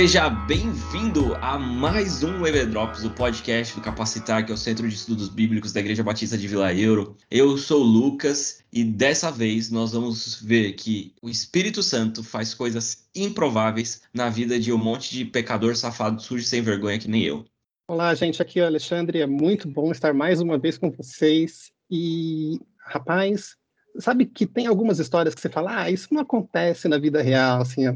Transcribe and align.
Seja 0.00 0.30
bem-vindo 0.30 1.34
a 1.42 1.58
mais 1.58 2.22
um 2.22 2.46
Everdrops, 2.46 3.04
o 3.04 3.10
podcast 3.10 3.74
do 3.74 3.82
Capacitar, 3.82 4.46
que 4.46 4.50
é 4.50 4.54
o 4.54 4.56
Centro 4.56 4.88
de 4.88 4.94
Estudos 4.94 5.28
Bíblicos 5.28 5.74
da 5.74 5.80
Igreja 5.80 6.02
Batista 6.02 6.38
de 6.38 6.48
Vila 6.48 6.72
Euro. 6.72 7.18
Eu 7.30 7.58
sou 7.58 7.82
o 7.82 7.84
Lucas 7.84 8.64
e 8.72 8.82
dessa 8.82 9.30
vez 9.30 9.70
nós 9.70 9.92
vamos 9.92 10.40
ver 10.40 10.72
que 10.72 11.12
o 11.20 11.28
Espírito 11.28 11.82
Santo 11.82 12.24
faz 12.24 12.54
coisas 12.54 13.10
improváveis 13.14 14.00
na 14.14 14.30
vida 14.30 14.58
de 14.58 14.72
um 14.72 14.78
monte 14.78 15.10
de 15.10 15.26
pecador 15.26 15.76
safado 15.76 16.22
sujo 16.22 16.46
sem 16.46 16.62
vergonha 16.62 16.98
que 16.98 17.06
nem 17.10 17.22
eu. 17.24 17.44
Olá, 17.86 18.14
gente, 18.14 18.40
aqui 18.40 18.58
é 18.58 18.62
o 18.62 18.68
Alexandre, 18.68 19.20
é 19.20 19.26
muito 19.26 19.68
bom 19.68 19.92
estar 19.92 20.14
mais 20.14 20.40
uma 20.40 20.56
vez 20.56 20.78
com 20.78 20.90
vocês. 20.90 21.70
E, 21.90 22.58
rapaz, 22.86 23.54
sabe 23.98 24.24
que 24.24 24.46
tem 24.46 24.66
algumas 24.66 24.98
histórias 24.98 25.34
que 25.34 25.42
você 25.42 25.50
fala, 25.50 25.82
ah, 25.82 25.90
isso 25.90 26.08
não 26.10 26.22
acontece 26.22 26.88
na 26.88 26.96
vida 26.96 27.20
real, 27.20 27.60
assim, 27.60 27.86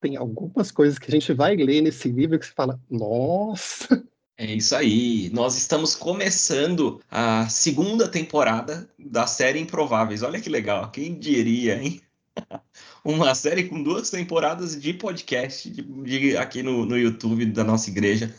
tem 0.00 0.16
algumas 0.16 0.70
coisas 0.70 0.98
que 0.98 1.08
a 1.08 1.10
gente 1.10 1.32
vai 1.32 1.56
ler 1.56 1.82
nesse 1.82 2.08
livro 2.08 2.38
que 2.38 2.46
você 2.46 2.52
fala, 2.52 2.80
nossa. 2.90 4.04
É 4.38 4.54
isso 4.54 4.76
aí. 4.76 5.30
Nós 5.32 5.56
estamos 5.56 5.94
começando 5.94 7.00
a 7.10 7.48
segunda 7.48 8.06
temporada 8.06 8.88
da 8.98 9.26
série 9.26 9.58
Improváveis. 9.58 10.22
Olha 10.22 10.40
que 10.40 10.50
legal. 10.50 10.90
Quem 10.90 11.18
diria, 11.18 11.82
hein? 11.82 12.02
Uma 13.02 13.34
série 13.34 13.64
com 13.64 13.82
duas 13.82 14.10
temporadas 14.10 14.78
de 14.78 14.92
podcast 14.92 15.70
de, 15.70 15.82
de, 15.82 16.36
aqui 16.36 16.62
no, 16.62 16.84
no 16.84 16.98
YouTube 16.98 17.46
da 17.46 17.64
nossa 17.64 17.88
igreja. 17.88 18.34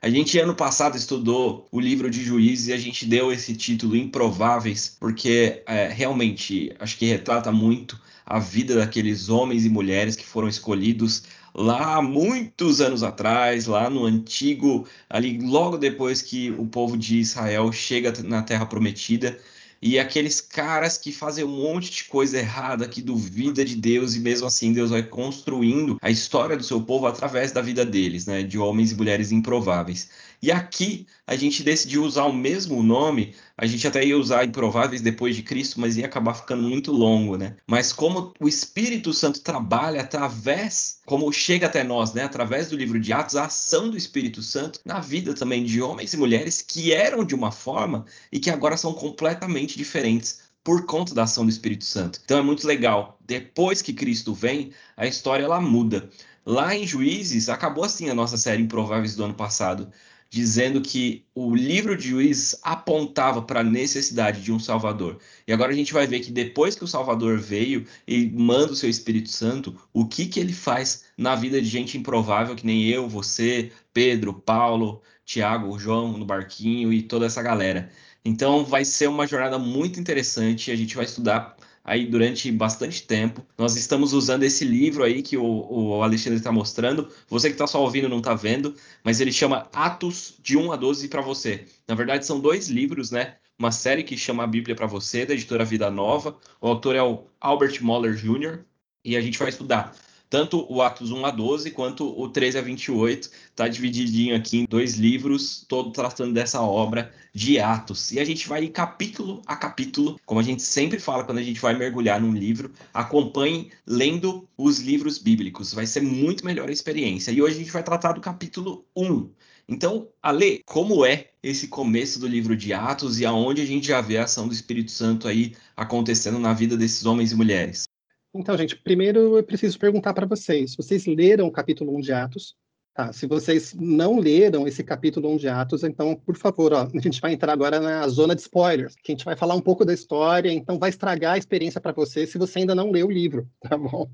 A 0.00 0.08
gente, 0.08 0.38
ano 0.38 0.54
passado, 0.54 0.96
estudou 0.96 1.68
o 1.70 1.80
livro 1.80 2.10
de 2.10 2.22
Juízes 2.22 2.68
e 2.68 2.72
a 2.72 2.78
gente 2.78 3.06
deu 3.06 3.32
esse 3.32 3.54
título 3.54 3.96
Improváveis, 3.96 4.96
porque 5.00 5.62
é, 5.66 5.88
realmente 5.88 6.74
acho 6.78 6.96
que 6.96 7.06
retrata 7.06 7.50
muito 7.50 8.00
a 8.24 8.38
vida 8.38 8.74
daqueles 8.74 9.28
homens 9.28 9.64
e 9.64 9.68
mulheres 9.68 10.16
que 10.16 10.24
foram 10.24 10.48
escolhidos 10.48 11.22
lá 11.54 12.02
muitos 12.02 12.80
anos 12.80 13.02
atrás, 13.02 13.66
lá 13.66 13.88
no 13.88 14.04
antigo, 14.04 14.86
ali 15.08 15.38
logo 15.38 15.78
depois 15.78 16.20
que 16.20 16.50
o 16.50 16.66
povo 16.66 16.96
de 16.96 17.18
Israel 17.18 17.72
chega 17.72 18.12
na 18.22 18.42
Terra 18.42 18.66
Prometida 18.66 19.38
e 19.80 19.98
aqueles 19.98 20.40
caras 20.40 20.96
que 20.96 21.12
fazem 21.12 21.44
um 21.44 21.48
monte 21.48 21.90
de 21.90 22.04
coisa 22.04 22.38
errada, 22.38 22.88
que 22.88 23.02
duvida 23.02 23.64
de 23.64 23.76
Deus 23.76 24.14
e 24.14 24.20
mesmo 24.20 24.46
assim 24.46 24.72
Deus 24.72 24.90
vai 24.90 25.02
construindo 25.02 25.98
a 26.00 26.10
história 26.10 26.56
do 26.56 26.64
seu 26.64 26.80
povo 26.80 27.06
através 27.06 27.52
da 27.52 27.60
vida 27.60 27.84
deles, 27.84 28.26
né, 28.26 28.42
de 28.42 28.58
homens 28.58 28.92
e 28.92 28.96
mulheres 28.96 29.32
improváveis. 29.32 30.08
E 30.42 30.50
aqui 30.50 31.06
a 31.26 31.36
gente 31.36 31.62
decidiu 31.62 32.04
usar 32.04 32.24
o 32.24 32.32
mesmo 32.32 32.82
nome, 32.82 33.34
a 33.58 33.66
gente 33.66 33.86
até 33.86 34.04
ia 34.04 34.18
usar 34.18 34.44
Improváveis 34.44 35.00
depois 35.00 35.34
de 35.34 35.42
Cristo, 35.42 35.80
mas 35.80 35.96
ia 35.96 36.04
acabar 36.04 36.34
ficando 36.34 36.62
muito 36.62 36.92
longo, 36.92 37.38
né? 37.38 37.56
Mas 37.66 37.90
como 37.90 38.34
o 38.38 38.46
Espírito 38.46 39.14
Santo 39.14 39.40
trabalha 39.40 40.02
através, 40.02 40.98
como 41.06 41.32
chega 41.32 41.66
até 41.66 41.82
nós, 41.82 42.12
né, 42.12 42.24
através 42.24 42.68
do 42.68 42.76
livro 42.76 43.00
de 43.00 43.12
Atos, 43.14 43.34
a 43.36 43.46
ação 43.46 43.88
do 43.88 43.96
Espírito 43.96 44.42
Santo 44.42 44.80
na 44.84 45.00
vida 45.00 45.32
também 45.32 45.64
de 45.64 45.80
homens 45.80 46.12
e 46.12 46.18
mulheres 46.18 46.60
que 46.60 46.92
eram 46.92 47.24
de 47.24 47.34
uma 47.34 47.50
forma 47.50 48.04
e 48.30 48.38
que 48.38 48.50
agora 48.50 48.76
são 48.76 48.92
completamente 48.92 49.78
diferentes 49.78 50.40
por 50.62 50.84
conta 50.84 51.14
da 51.14 51.22
ação 51.22 51.44
do 51.44 51.50
Espírito 51.50 51.84
Santo. 51.84 52.20
Então 52.24 52.38
é 52.38 52.42
muito 52.42 52.66
legal. 52.66 53.18
Depois 53.24 53.80
que 53.80 53.94
Cristo 53.94 54.34
vem, 54.34 54.72
a 54.96 55.06
história 55.06 55.44
ela 55.44 55.60
muda. 55.60 56.10
Lá 56.44 56.76
em 56.76 56.86
Juízes, 56.86 57.48
acabou 57.48 57.84
assim 57.84 58.10
a 58.10 58.14
nossa 58.14 58.36
série 58.36 58.62
Improváveis 58.62 59.16
do 59.16 59.24
ano 59.24 59.34
passado 59.34 59.90
dizendo 60.36 60.82
que 60.82 61.24
o 61.34 61.54
livro 61.54 61.96
de 61.96 62.08
Juízes 62.08 62.60
apontava 62.62 63.40
para 63.40 63.60
a 63.60 63.64
necessidade 63.64 64.42
de 64.42 64.52
um 64.52 64.58
Salvador. 64.58 65.18
E 65.46 65.52
agora 65.52 65.72
a 65.72 65.74
gente 65.74 65.94
vai 65.94 66.06
ver 66.06 66.20
que 66.20 66.30
depois 66.30 66.74
que 66.74 66.84
o 66.84 66.86
Salvador 66.86 67.38
veio 67.38 67.86
e 68.06 68.26
manda 68.26 68.74
o 68.74 68.76
seu 68.76 68.90
Espírito 68.90 69.30
Santo, 69.30 69.74
o 69.94 70.06
que, 70.06 70.26
que 70.26 70.38
ele 70.38 70.52
faz 70.52 71.04
na 71.16 71.34
vida 71.34 71.58
de 71.58 71.66
gente 71.66 71.96
improvável, 71.96 72.54
que 72.54 72.66
nem 72.66 72.84
eu, 72.86 73.08
você, 73.08 73.72
Pedro, 73.94 74.34
Paulo, 74.34 75.00
Tiago, 75.24 75.78
João 75.78 76.18
no 76.18 76.26
barquinho 76.26 76.92
e 76.92 77.00
toda 77.00 77.24
essa 77.24 77.42
galera. 77.42 77.90
Então 78.22 78.62
vai 78.62 78.84
ser 78.84 79.08
uma 79.08 79.26
jornada 79.26 79.58
muito 79.58 79.98
interessante. 79.98 80.70
A 80.70 80.76
gente 80.76 80.94
vai 80.94 81.06
estudar 81.06 81.55
aí 81.86 82.04
durante 82.04 82.50
bastante 82.50 83.04
tempo. 83.04 83.46
Nós 83.56 83.76
estamos 83.76 84.12
usando 84.12 84.42
esse 84.42 84.64
livro 84.64 85.04
aí 85.04 85.22
que 85.22 85.36
o, 85.36 85.44
o 85.70 86.02
Alexandre 86.02 86.38
está 86.38 86.50
mostrando. 86.50 87.08
Você 87.28 87.48
que 87.48 87.54
está 87.54 87.66
só 87.66 87.80
ouvindo 87.80 88.08
não 88.08 88.18
está 88.18 88.34
vendo, 88.34 88.74
mas 89.04 89.20
ele 89.20 89.30
chama 89.30 89.68
Atos 89.72 90.34
de 90.42 90.58
1 90.58 90.72
a 90.72 90.76
12 90.76 91.06
para 91.08 91.22
você. 91.22 91.64
Na 91.86 91.94
verdade, 91.94 92.26
são 92.26 92.40
dois 92.40 92.68
livros, 92.68 93.12
né? 93.12 93.36
Uma 93.56 93.70
série 93.70 94.02
que 94.02 94.18
chama 94.18 94.42
a 94.42 94.46
Bíblia 94.46 94.74
para 94.74 94.86
você, 94.86 95.24
da 95.24 95.32
editora 95.32 95.64
Vida 95.64 95.88
Nova. 95.88 96.36
O 96.60 96.66
autor 96.66 96.96
é 96.96 97.02
o 97.02 97.24
Albert 97.40 97.80
Moller 97.80 98.14
Jr. 98.14 98.58
E 99.04 99.16
a 99.16 99.20
gente 99.20 99.38
vai 99.38 99.48
estudar 99.48 99.94
tanto 100.28 100.66
o 100.72 100.82
Atos 100.82 101.10
1 101.10 101.24
a 101.24 101.30
12 101.30 101.70
quanto 101.70 102.18
o 102.20 102.28
13 102.28 102.58
a 102.58 102.62
28. 102.62 103.30
Está 103.50 103.68
divididinho 103.68 104.36
aqui 104.36 104.58
em 104.58 104.64
dois 104.64 104.94
livros, 104.94 105.64
todo 105.68 105.90
tratando 105.90 106.32
dessa 106.32 106.60
obra 106.60 107.12
de 107.32 107.58
Atos. 107.58 108.12
E 108.12 108.20
a 108.20 108.24
gente 108.24 108.48
vai 108.48 108.66
capítulo 108.68 109.42
a 109.46 109.56
capítulo, 109.56 110.18
como 110.24 110.40
a 110.40 110.42
gente 110.42 110.62
sempre 110.62 110.98
fala 110.98 111.24
quando 111.24 111.38
a 111.38 111.42
gente 111.42 111.60
vai 111.60 111.74
mergulhar 111.76 112.20
num 112.20 112.32
livro, 112.32 112.72
acompanhe 112.92 113.70
lendo 113.86 114.48
os 114.56 114.80
livros 114.80 115.18
bíblicos. 115.18 115.72
Vai 115.72 115.86
ser 115.86 116.02
muito 116.02 116.44
melhor 116.44 116.68
a 116.68 116.72
experiência. 116.72 117.30
E 117.30 117.40
hoje 117.42 117.56
a 117.56 117.58
gente 117.58 117.72
vai 117.72 117.82
tratar 117.82 118.12
do 118.12 118.20
capítulo 118.20 118.84
1. 118.96 119.30
Então, 119.68 120.08
Ale, 120.22 120.62
como 120.64 121.04
é 121.04 121.30
esse 121.42 121.66
começo 121.66 122.20
do 122.20 122.28
livro 122.28 122.56
de 122.56 122.72
Atos 122.72 123.18
e 123.18 123.26
aonde 123.26 123.60
a 123.60 123.66
gente 123.66 123.86
já 123.86 124.00
vê 124.00 124.16
a 124.16 124.24
ação 124.24 124.46
do 124.46 124.54
Espírito 124.54 124.92
Santo 124.92 125.26
aí 125.26 125.54
acontecendo 125.76 126.38
na 126.38 126.52
vida 126.52 126.76
desses 126.76 127.04
homens 127.04 127.32
e 127.32 127.34
mulheres? 127.34 127.85
Então, 128.34 128.56
gente, 128.56 128.76
primeiro 128.76 129.36
eu 129.36 129.42
preciso 129.42 129.78
perguntar 129.78 130.12
para 130.12 130.26
vocês: 130.26 130.74
vocês 130.76 131.06
leram 131.06 131.46
o 131.46 131.52
capítulo 131.52 131.96
1 131.96 132.00
de 132.00 132.12
Atos? 132.12 132.54
Tá, 132.96 133.12
se 133.12 133.26
vocês 133.26 133.74
não 133.74 134.18
leram 134.18 134.66
esse 134.66 134.82
capítulo 134.82 135.30
1 135.32 135.36
de 135.36 135.48
Atos, 135.48 135.84
então, 135.84 136.16
por 136.16 136.34
favor, 136.34 136.72
ó, 136.72 136.88
a 136.94 136.98
gente 136.98 137.20
vai 137.20 137.34
entrar 137.34 137.52
agora 137.52 137.78
na 137.78 138.08
zona 138.08 138.34
de 138.34 138.40
spoilers, 138.40 138.94
que 138.94 139.12
a 139.12 139.14
gente 139.14 139.24
vai 139.24 139.36
falar 139.36 139.54
um 139.54 139.60
pouco 139.60 139.84
da 139.84 139.92
história, 139.92 140.50
então 140.50 140.78
vai 140.78 140.88
estragar 140.88 141.34
a 141.34 141.38
experiência 141.38 141.78
para 141.78 141.92
você 141.92 142.26
se 142.26 142.38
você 142.38 142.60
ainda 142.60 142.74
não 142.74 142.90
leu 142.90 143.08
o 143.08 143.12
livro, 143.12 143.46
tá 143.60 143.76
bom? 143.76 144.08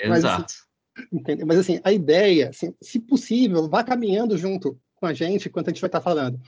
Exato. 0.00 0.08
Mas, 0.08 0.24
assim, 0.24 1.44
Mas, 1.46 1.58
assim, 1.58 1.80
a 1.84 1.92
ideia, 1.92 2.48
assim, 2.48 2.74
se 2.82 2.98
possível, 2.98 3.68
vá 3.68 3.84
caminhando 3.84 4.36
junto 4.36 4.76
com 4.96 5.06
a 5.06 5.12
gente 5.12 5.46
enquanto 5.46 5.68
a 5.68 5.70
gente 5.70 5.80
vai 5.80 5.88
estar 5.88 6.00
falando. 6.00 6.40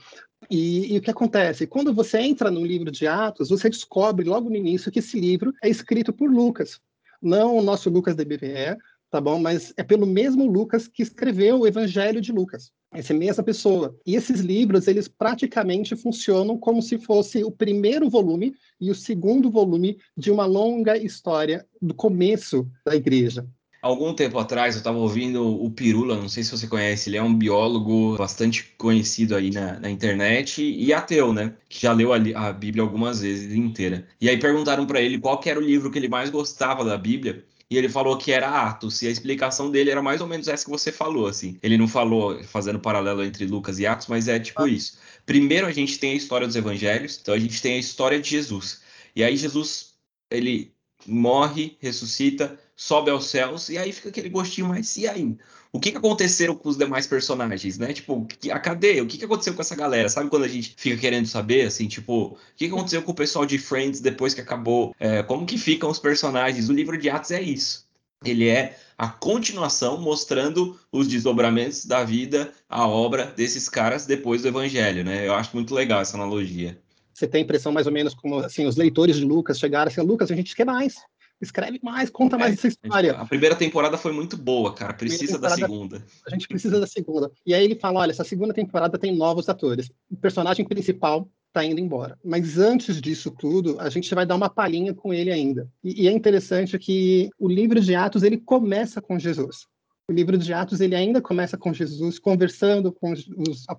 E, 0.51 0.93
e, 0.93 0.97
o 0.97 1.01
que 1.01 1.11
acontece? 1.11 1.65
Quando 1.65 1.93
você 1.93 2.19
entra 2.19 2.51
no 2.51 2.65
livro 2.65 2.91
de 2.91 3.07
Atos, 3.07 3.47
você 3.47 3.69
descobre 3.69 4.25
logo 4.25 4.49
no 4.49 4.57
início 4.57 4.91
que 4.91 4.99
esse 4.99 5.17
livro 5.17 5.53
é 5.63 5.69
escrito 5.69 6.11
por 6.11 6.29
Lucas 6.29 6.81
não 7.21 7.57
o 7.57 7.61
nosso 7.61 7.89
Lucas 7.89 8.15
da 8.15 8.23
BVE, 8.23 8.77
tá 9.09 9.21
bom? 9.21 9.39
Mas 9.39 9.73
é 9.77 9.83
pelo 9.83 10.05
mesmo 10.05 10.45
Lucas 10.45 10.87
que 10.87 11.03
escreveu 11.03 11.59
o 11.59 11.67
Evangelho 11.67 12.21
de 12.21 12.31
Lucas. 12.31 12.71
Essa 12.93 13.13
mesma 13.13 13.43
pessoa. 13.43 13.95
E 14.05 14.15
esses 14.15 14.39
livros, 14.39 14.87
eles 14.87 15.07
praticamente 15.07 15.95
funcionam 15.95 16.57
como 16.57 16.81
se 16.81 16.97
fosse 16.97 17.43
o 17.43 17.51
primeiro 17.51 18.09
volume 18.09 18.53
e 18.79 18.89
o 18.89 18.95
segundo 18.95 19.51
volume 19.51 19.97
de 20.15 20.31
uma 20.31 20.45
longa 20.45 20.97
história 20.97 21.65
do 21.81 21.93
começo 21.93 22.69
da 22.85 22.95
igreja. 22.95 23.45
Algum 23.81 24.13
tempo 24.13 24.39
atrás 24.39 24.75
eu 24.75 24.79
estava 24.79 24.97
ouvindo 24.97 25.63
o 25.63 25.69
Pirula, 25.69 26.15
não 26.15 26.27
sei 26.27 26.43
se 26.43 26.51
você 26.51 26.67
conhece, 26.67 27.09
ele 27.09 27.17
é 27.17 27.23
um 27.23 27.33
biólogo 27.33 28.17
bastante 28.17 28.63
conhecido 28.77 29.35
aí 29.35 29.51
na, 29.51 29.79
na 29.79 29.89
internet 29.89 30.61
e 30.63 30.91
ateu, 30.91 31.31
né? 31.31 31.53
Que 31.69 31.81
já 31.81 31.93
leu 31.93 32.11
a, 32.11 32.17
a, 32.17 32.51
Bíblia 32.51 32.83
algumas 32.83 33.21
vezes 33.21 33.53
inteira. 33.53 34.07
E 34.19 34.29
aí 34.29 34.37
perguntaram 34.37 34.85
para 34.85 34.99
ele 34.99 35.19
qual 35.19 35.39
era 35.45 35.59
o 35.59 35.63
livro 35.63 35.91
que 35.91 35.99
ele 35.99 36.09
mais 36.09 36.29
gostava 36.29 36.83
da 36.83 36.97
Bíblia. 36.97 37.45
E 37.69 37.77
ele 37.77 37.89
falou 37.89 38.17
que 38.17 38.31
era 38.31 38.49
Atos, 38.49 39.01
e 39.01 39.07
a 39.07 39.11
explicação 39.11 39.69
dele 39.69 39.91
era 39.91 40.01
mais 40.01 40.21
ou 40.21 40.27
menos 40.27 40.47
essa 40.47 40.63
que 40.63 40.69
você 40.69 40.89
falou, 40.89 41.27
assim. 41.27 41.59
Ele 41.61 41.77
não 41.77 41.87
falou 41.87 42.41
fazendo 42.45 42.79
paralelo 42.79 43.23
entre 43.23 43.45
Lucas 43.45 43.77
e 43.77 43.85
Atos, 43.85 44.07
mas 44.07 44.27
é 44.29 44.39
tipo 44.39 44.63
ah. 44.63 44.69
isso. 44.69 44.97
Primeiro 45.25 45.67
a 45.67 45.71
gente 45.71 45.99
tem 45.99 46.13
a 46.13 46.15
história 46.15 46.47
dos 46.47 46.55
evangelhos, 46.55 47.19
então 47.21 47.33
a 47.33 47.39
gente 47.39 47.61
tem 47.61 47.75
a 47.75 47.79
história 47.79 48.19
de 48.21 48.29
Jesus. 48.29 48.81
E 49.13 49.23
aí 49.23 49.35
Jesus, 49.35 49.95
ele 50.31 50.73
morre, 51.05 51.77
ressuscita, 51.81 52.57
sobe 52.77 53.09
aos 53.09 53.25
céus, 53.25 53.69
e 53.69 53.77
aí 53.77 53.91
fica 53.91 54.09
aquele 54.09 54.29
gostinho 54.29 54.67
mais, 54.67 54.95
e 54.97 55.07
aí? 55.07 55.35
O 55.73 55.79
que, 55.79 55.91
que 55.91 55.97
aconteceram 55.97 56.55
com 56.55 56.69
os 56.69 56.77
demais 56.77 57.07
personagens, 57.07 57.77
né? 57.79 57.91
Tipo, 57.91 58.25
a 58.51 58.59
cadeia, 58.59 59.03
o 59.03 59.07
que, 59.07 59.17
que 59.17 59.25
aconteceu 59.25 59.53
com 59.55 59.61
essa 59.61 59.75
galera? 59.75 60.07
Sabe 60.07 60.29
quando 60.29 60.43
a 60.43 60.47
gente 60.47 60.75
fica 60.77 60.95
querendo 60.95 61.25
saber, 61.25 61.65
assim, 61.65 61.87
tipo, 61.87 62.27
o 62.27 62.37
que, 62.55 62.67
que 62.67 62.73
aconteceu 62.73 63.01
com 63.01 63.11
o 63.11 63.15
pessoal 63.15 63.45
de 63.45 63.57
Friends 63.57 63.99
depois 63.99 64.35
que 64.35 64.41
acabou? 64.41 64.95
É, 64.99 65.23
como 65.23 65.45
que 65.45 65.57
ficam 65.57 65.89
os 65.89 65.99
personagens? 65.99 66.69
O 66.69 66.73
livro 66.73 66.97
de 66.97 67.09
Atos 67.09 67.31
é 67.31 67.41
isso. 67.41 67.87
Ele 68.23 68.47
é 68.47 68.77
a 68.97 69.07
continuação 69.07 69.99
mostrando 69.99 70.79
os 70.91 71.07
desdobramentos 71.07 71.85
da 71.85 72.03
vida, 72.03 72.51
a 72.69 72.87
obra 72.87 73.25
desses 73.35 73.67
caras 73.67 74.05
depois 74.05 74.43
do 74.43 74.47
evangelho, 74.47 75.03
né? 75.03 75.27
Eu 75.27 75.33
acho 75.33 75.55
muito 75.55 75.73
legal 75.73 76.01
essa 76.01 76.15
analogia. 76.15 76.79
Você 77.13 77.27
tem 77.27 77.41
a 77.41 77.43
impressão 77.43 77.71
mais 77.71 77.87
ou 77.87 77.93
menos 77.93 78.13
como 78.13 78.37
assim, 78.37 78.65
os 78.65 78.75
leitores 78.75 79.17
de 79.17 79.25
Lucas 79.25 79.59
chegaram 79.59 79.91
assim, 79.91 80.01
Lucas, 80.01 80.31
a 80.31 80.35
gente 80.35 80.55
quer 80.55 80.65
mais 80.65 80.95
escreve 81.41 81.79
mais, 81.81 82.09
conta 82.09 82.35
é, 82.35 82.39
mais 82.39 82.53
essa 82.53 82.67
história. 82.67 83.13
A 83.13 83.25
primeira 83.25 83.55
temporada 83.55 83.97
foi 83.97 84.11
muito 84.11 84.37
boa, 84.37 84.73
cara. 84.73 84.93
Precisa 84.93 85.37
da 85.37 85.49
segunda. 85.49 86.03
A 86.25 86.29
gente 86.31 86.47
precisa 86.47 86.79
da 86.79 86.87
segunda. 86.87 87.31
E 87.45 87.53
aí 87.53 87.63
ele 87.63 87.75
fala: 87.75 87.99
olha, 87.99 88.11
essa 88.11 88.23
segunda 88.23 88.53
temporada 88.53 88.97
tem 88.97 89.15
novos 89.15 89.49
atores. 89.49 89.89
O 90.09 90.17
personagem 90.17 90.65
principal 90.65 91.29
está 91.47 91.63
indo 91.63 91.79
embora. 91.79 92.17
Mas 92.23 92.57
antes 92.57 93.01
disso 93.01 93.31
tudo, 93.31 93.79
a 93.79 93.89
gente 93.89 94.13
vai 94.13 94.25
dar 94.25 94.35
uma 94.35 94.49
palhinha 94.49 94.93
com 94.93 95.13
ele 95.13 95.31
ainda. 95.31 95.67
E, 95.83 96.03
e 96.03 96.07
é 96.07 96.11
interessante 96.11 96.77
que 96.77 97.29
o 97.39 97.47
livro 97.47 97.79
de 97.79 97.95
Atos 97.95 98.23
ele 98.23 98.37
começa 98.37 99.01
com 99.01 99.17
Jesus. 99.17 99.67
O 100.09 100.13
livro 100.13 100.37
de 100.37 100.53
Atos 100.53 100.79
ele 100.79 100.95
ainda 100.95 101.21
começa 101.21 101.57
com 101.57 101.73
Jesus 101.73 102.17
conversando 102.17 102.93
com 102.93 103.11
os, 103.11 103.25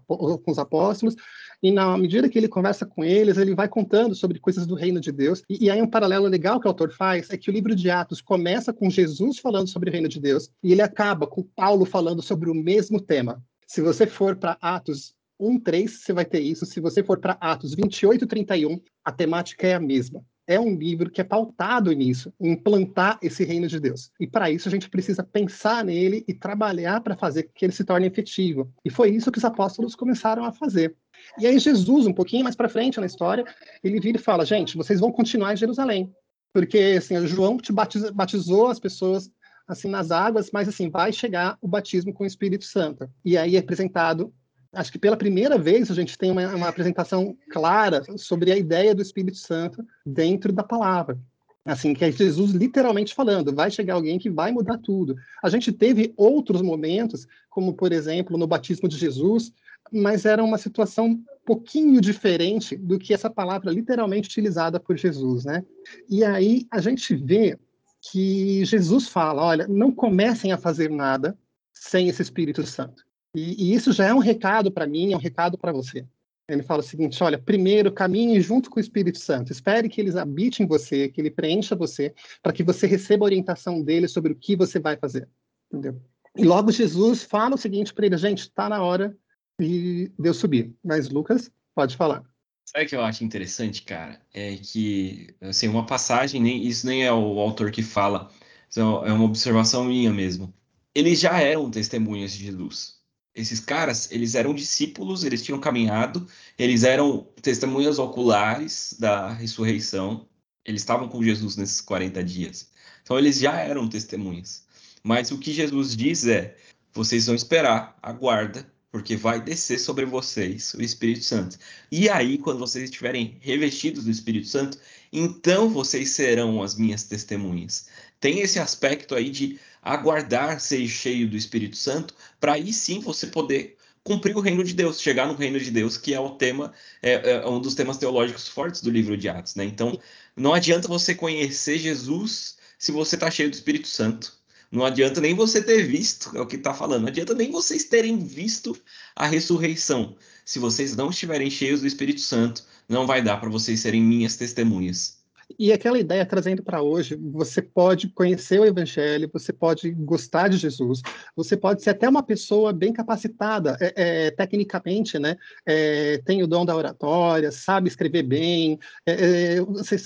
com 0.07 0.51
os 0.51 0.59
apóstolos, 0.59 1.17
e 1.63 1.73
na 1.73 1.97
medida 1.97 2.29
que 2.29 2.37
ele 2.37 2.49
conversa 2.49 2.85
com 2.85 3.03
eles, 3.03 3.39
ele 3.39 3.55
vai 3.55 3.67
contando 3.67 4.15
sobre 4.15 4.39
coisas 4.39 4.67
do 4.67 4.75
reino 4.75 5.01
de 5.01 5.11
Deus. 5.11 5.43
E, 5.49 5.65
e 5.65 5.71
aí 5.71 5.81
um 5.81 5.89
paralelo 5.89 6.27
legal 6.27 6.61
que 6.61 6.67
o 6.67 6.69
autor 6.69 6.93
faz 6.93 7.31
é 7.31 7.39
que 7.39 7.49
o 7.49 7.53
livro 7.53 7.75
de 7.75 7.91
Atos 7.91 8.21
começa 8.21 8.75
com 8.75 8.91
Jesus 8.91 9.39
falando 9.39 9.69
sobre 9.69 9.89
o 9.89 9.93
reino 9.93 10.07
de 10.07 10.21
Deus, 10.21 10.51
e 10.63 10.71
ele 10.71 10.83
acaba 10.83 11.27
com 11.27 11.43
Paulo 11.43 11.87
falando 11.87 12.21
sobre 12.21 12.51
o 12.51 12.55
mesmo 12.55 13.01
tema. 13.01 13.43
Se 13.67 13.81
você 13.81 14.07
for 14.07 14.37
para 14.37 14.59
Atos 14.61 15.15
1, 15.41 15.61
3, 15.61 15.91
você 15.91 16.13
vai 16.13 16.27
ter 16.27 16.41
isso. 16.41 16.67
Se 16.67 16.79
você 16.79 17.03
for 17.03 17.19
para 17.19 17.39
Atos 17.41 17.75
28, 17.75 18.27
31, 18.27 18.79
a 19.03 19.11
temática 19.11 19.67
é 19.67 19.75
a 19.75 19.81
mesma 19.81 20.23
é 20.49 20.59
um 20.59 20.75
livro 20.75 21.11
que 21.11 21.21
é 21.21 21.25
pautado 21.25 21.93
nisso, 21.93 22.33
em 22.41 22.53
implantar 22.53 23.19
esse 23.23 23.45
reino 23.45 23.69
de 23.69 23.79
Deus. 23.79 24.11
E 24.19 24.27
para 24.27 24.50
isso 24.50 24.67
a 24.67 24.71
gente 24.71 24.89
precisa 24.89 25.23
pensar 25.23 25.85
nele 25.85 26.25
e 26.27 26.33
trabalhar 26.33 27.03
para 27.03 27.15
fazer 27.15 27.50
que 27.55 27.67
ele 27.67 27.73
se 27.73 27.85
torne 27.85 28.06
efetivo. 28.06 28.73
E 28.83 28.89
foi 28.89 29.11
isso 29.11 29.31
que 29.31 29.37
os 29.37 29.45
apóstolos 29.45 29.95
começaram 29.95 30.45
a 30.45 30.53
fazer. 30.53 30.97
E 31.39 31.47
aí 31.47 31.59
Jesus, 31.59 32.06
um 32.06 32.15
pouquinho 32.15 32.45
mais 32.45 32.56
para 32.56 32.69
frente 32.69 32.99
na 32.99 33.05
história, 33.05 33.45
ele 33.85 34.00
vira 34.00 34.17
e 34.17 34.23
fala: 34.23 34.47
"Gente, 34.47 34.75
vocês 34.75 35.00
vão 35.00 35.12
continuar 35.12 35.53
em 35.53 35.56
Jerusalém, 35.56 36.11
porque 36.50 36.97
assim, 36.97 37.27
João 37.27 37.59
te 37.59 37.73
batizou, 37.73 38.69
as 38.69 38.81
pessoas 38.81 39.31
assim 39.67 39.89
nas 39.89 40.11
águas, 40.11 40.50
mas 40.50 40.67
assim 40.67 40.89
vai 40.89 41.12
chegar 41.12 41.59
o 41.61 41.69
batismo 41.69 42.15
com 42.15 42.25
o 42.25 42.27
Espírito 42.27 42.65
Santo. 42.65 43.06
E 43.23 43.37
aí 43.37 43.55
é 43.55 43.59
apresentado 43.59 44.33
acho 44.73 44.93
que 44.93 44.99
pela 44.99 45.17
primeira 45.17 45.59
vez 45.59 45.91
a 45.91 45.94
gente 45.94 46.17
tem 46.17 46.31
uma, 46.31 46.55
uma, 46.55 46.69
apresentação 46.69 47.37
clara 47.50 48.03
sobre 48.17 48.53
a 48.53 48.56
ideia 48.56 48.94
do 48.94 49.03
Espírito 49.03 49.38
Santo 49.38 49.85
dentro 50.05 50.53
da 50.53 50.62
palavra. 50.62 51.19
Assim, 51.65 51.93
que 51.93 52.05
é 52.05 52.11
Jesus 52.11 52.53
literalmente 52.53 53.15
falando, 53.15 53.55
vai 53.55 53.70
chegar 53.70 53.94
alguém 53.94 54.19
que 54.19 54.31
vai 54.31 54.50
mudar 54.53 54.79
tudo. 54.79 55.17
A 55.43 55.50
gente 55.50 55.70
teve 55.70 56.15
outros 56.17 56.62
momentos, 56.62 57.26
como 57.50 57.75
por 57.75 57.93
exemplo 57.93 58.38
no 58.38 58.47
batismo 58.47 58.88
de 58.88 58.97
Jesus, 58.97 59.53
mas 59.93 60.25
era 60.25 60.43
uma 60.43 60.56
situação 60.56 61.06
um 61.06 61.25
pouquinho 61.44 62.00
diferente 62.00 62.76
do 62.76 62.99
que 62.99 63.12
essa 63.12 63.29
palavra 63.29 63.71
literalmente 63.71 64.29
utilizada 64.29 64.81
por 64.81 64.97
Jesus, 64.97 65.44
né? 65.44 65.64
E 66.09 66.25
aí 66.25 66.67
a 66.71 66.81
gente 66.81 67.14
vê 67.14 67.59
que 68.00 68.64
Jesus 68.64 69.09
fala, 69.09 69.43
olha, 69.43 69.67
não 69.67 69.93
comecem 69.93 70.53
a 70.53 70.59
fazer 70.59 70.91
nada 70.91 71.37
sem 71.73 72.09
esse 72.09 72.23
Espírito 72.23 72.64
Santo. 72.64 73.08
E, 73.38 73.70
e 73.70 73.75
isso 73.75 73.93
já 73.93 74.06
é 74.06 74.14
um 74.14 74.19
recado 74.19 74.70
para 74.70 74.87
mim, 74.87 75.12
é 75.12 75.17
um 75.17 75.20
recado 75.20 75.56
para 75.56 75.73
você. 75.73 76.05
Ele 76.49 76.62
fala 76.62 76.81
o 76.81 76.85
seguinte: 76.85 77.23
olha, 77.23 77.38
primeiro 77.38 77.93
caminhe 77.93 78.40
junto 78.40 78.69
com 78.69 78.79
o 78.79 78.81
Espírito 78.81 79.19
Santo, 79.19 79.52
espere 79.52 79.88
que 79.88 80.00
eles 80.00 80.17
habitem 80.17 80.64
em 80.64 80.69
você, 80.69 81.08
que 81.08 81.20
ele 81.20 81.31
preencha 81.31 81.76
você, 81.76 82.12
para 82.43 82.52
que 82.52 82.64
você 82.64 82.87
receba 82.87 83.25
a 83.25 83.26
orientação 83.26 83.82
dele 83.82 84.08
sobre 84.08 84.32
o 84.32 84.37
que 84.37 84.56
você 84.56 84.81
vai 84.81 84.96
fazer. 84.96 85.29
Entendeu? 85.70 86.00
E 86.37 86.44
logo 86.44 86.73
Jesus 86.73 87.23
fala 87.23 87.55
o 87.55 87.58
seguinte 87.58 87.94
para 87.94 88.06
ele: 88.06 88.17
gente, 88.17 88.40
está 88.40 88.69
na 88.69 88.82
hora 88.82 89.17
de 89.61 90.11
Deus 90.19 90.38
subir. 90.38 90.75
Mas 90.82 91.08
Lucas, 91.08 91.50
pode 91.75 91.96
falar. 91.96 92.25
Sabe 92.64 92.85
o 92.85 92.88
que 92.88 92.96
eu 92.96 93.02
acho 93.02 93.25
interessante, 93.25 93.82
cara? 93.82 94.20
É 94.35 94.56
que, 94.56 95.35
assim, 95.40 95.69
uma 95.69 95.87
passagem, 95.87 96.40
nem, 96.40 96.67
isso 96.67 96.87
nem 96.87 97.05
é 97.05 97.12
o 97.12 97.38
autor 97.38 97.70
que 97.70 97.82
fala, 97.82 98.31
é 98.76 99.12
uma 99.12 99.25
observação 99.25 99.85
minha 99.85 100.12
mesmo. 100.12 100.52
Eles 100.94 101.19
já 101.19 101.40
eram 101.40 101.70
testemunhas 101.70 102.32
de 102.32 102.44
Jesus 102.44 102.98
esses 103.38 103.61
caras, 103.61 104.11
eles 104.11 104.35
eram 104.35 104.52
discípulos, 104.52 105.23
eles 105.23 105.43
tinham 105.43 105.61
caminhado, 105.61 106.26
eles 106.58 106.82
eram 106.82 107.29
testemunhas 107.40 107.99
oculares 107.99 108.96
da 108.99 109.32
ressurreição, 109.32 110.26
eles 110.64 110.82
estavam 110.82 111.08
com 111.08 111.23
Jesus 111.23 111.56
nesses 111.56 111.81
40 111.81 112.23
dias. 112.25 112.69
Então 113.02 113.17
eles 113.17 113.38
já 113.38 113.55
eram 113.55 113.88
testemunhas. 113.88 114.67
Mas 115.05 115.31
o 115.31 115.38
que 115.38 115.52
Jesus 115.52 115.94
diz 115.96 116.26
é: 116.26 116.56
vocês 116.93 117.26
vão 117.26 117.37
esperar, 117.37 117.96
aguarda, 118.02 118.70
porque 118.90 119.17
vai 119.17 119.40
descer 119.40 119.79
sobre 119.79 120.05
vocês 120.05 120.75
o 120.75 120.82
Espírito 120.82 121.25
Santo. 121.25 121.56
E 121.93 122.08
aí, 122.08 122.38
quando 122.38 122.58
vocês 122.58 122.85
estiverem 122.85 123.37
revestidos 123.40 124.05
do 124.05 124.11
Espírito 124.11 124.49
Santo, 124.49 124.79
então 125.12 125.69
vocês 125.69 126.11
serão 126.11 126.61
as 126.61 126.76
minhas 126.76 127.05
testemunhas. 127.05 127.88
Tem 128.19 128.40
esse 128.40 128.58
aspecto 128.58 129.14
aí 129.14 129.31
de 129.31 129.61
aguardar 129.83 130.61
ser 130.61 130.87
cheio 130.89 131.29
do 131.29 131.37
Espírito 131.37 131.77
Santo, 131.77 132.15
para 132.41 132.55
aí 132.55 132.73
sim 132.73 133.01
você 133.01 133.27
poder 133.27 133.77
cumprir 134.03 134.35
o 134.37 134.41
reino 134.41 134.65
de 134.65 134.73
Deus, 134.73 135.01
chegar 135.01 135.27
no 135.27 135.35
reino 135.35 135.61
de 135.61 135.71
Deus, 135.71 135.99
que 135.99 136.15
é 136.15 136.21
o 136.21 136.31
tema, 136.31 136.73
é, 137.03 137.33
é 137.33 137.47
um 137.47 137.61
dos 137.61 137.75
temas 137.75 137.99
teológicos 137.99 138.49
fortes 138.49 138.81
do 138.81 138.91
livro 138.91 139.17
de 139.17 139.29
Atos, 139.29 139.55
né? 139.55 139.65
Então, 139.65 140.01
não 140.35 140.55
adianta 140.55 140.89
você 140.89 141.15
conhecer 141.15 141.79
Jesus 141.79 142.57
se 142.79 142.91
você 142.91 143.17
está 143.17 143.31
cheio 143.31 143.51
do 143.51 143.55
Espírito 143.55 143.87
Santo. 143.87 144.33
Não 144.71 144.85
adianta 144.85 145.21
nem 145.21 145.35
você 145.35 145.63
ter 145.63 145.83
visto, 145.83 146.35
é 146.35 146.41
o 146.41 146.47
que 146.47 146.57
está 146.57 146.73
falando, 146.73 147.03
não 147.03 147.09
adianta 147.09 147.35
nem 147.35 147.51
vocês 147.51 147.85
terem 147.85 148.19
visto 148.19 148.77
a 149.15 149.27
ressurreição. 149.27 150.17
Se 150.45 150.59
vocês 150.59 150.97
não 150.97 151.11
estiverem 151.11 151.51
cheios 151.51 151.81
do 151.81 151.87
Espírito 151.87 152.21
Santo, 152.21 152.65
não 152.89 153.07
vai 153.07 153.23
dar 153.23 153.39
para 153.39 153.51
vocês 153.51 153.81
serem 153.81 154.03
minhas 154.03 154.37
testemunhas. 154.37 155.18
E 155.56 155.73
aquela 155.73 155.99
ideia 155.99 156.27
trazendo 156.27 156.62
para 156.62 156.83
hoje, 156.83 157.17
você 157.17 157.62
pode 157.62 158.09
conhecer 158.09 158.61
o 158.61 158.67
Evangelho, 158.67 159.31
você 159.33 159.53
pode 159.53 159.91
gostar 159.93 160.49
de 160.49 160.59
Jesus, 160.59 161.00
você 161.35 161.56
pode 161.56 161.83
ser 161.83 161.91
até 161.91 162.09
uma 162.09 162.23
pessoa 162.23 162.73
bem 162.73 162.93
capacitada, 162.93 163.77
é, 163.81 164.27
é, 164.27 164.31
tecnicamente, 164.31 165.19
né? 165.19 165.37
É, 165.65 166.19
tem 166.19 166.43
o 166.43 166.47
dom 166.47 166.67
da 166.67 166.77
oratória, 166.77 167.50
sabe 167.50 167.89
escrever 167.89 168.25
bem, 168.25 168.79
é, 169.06 169.55
é, 169.56 169.61
você, 169.61 169.97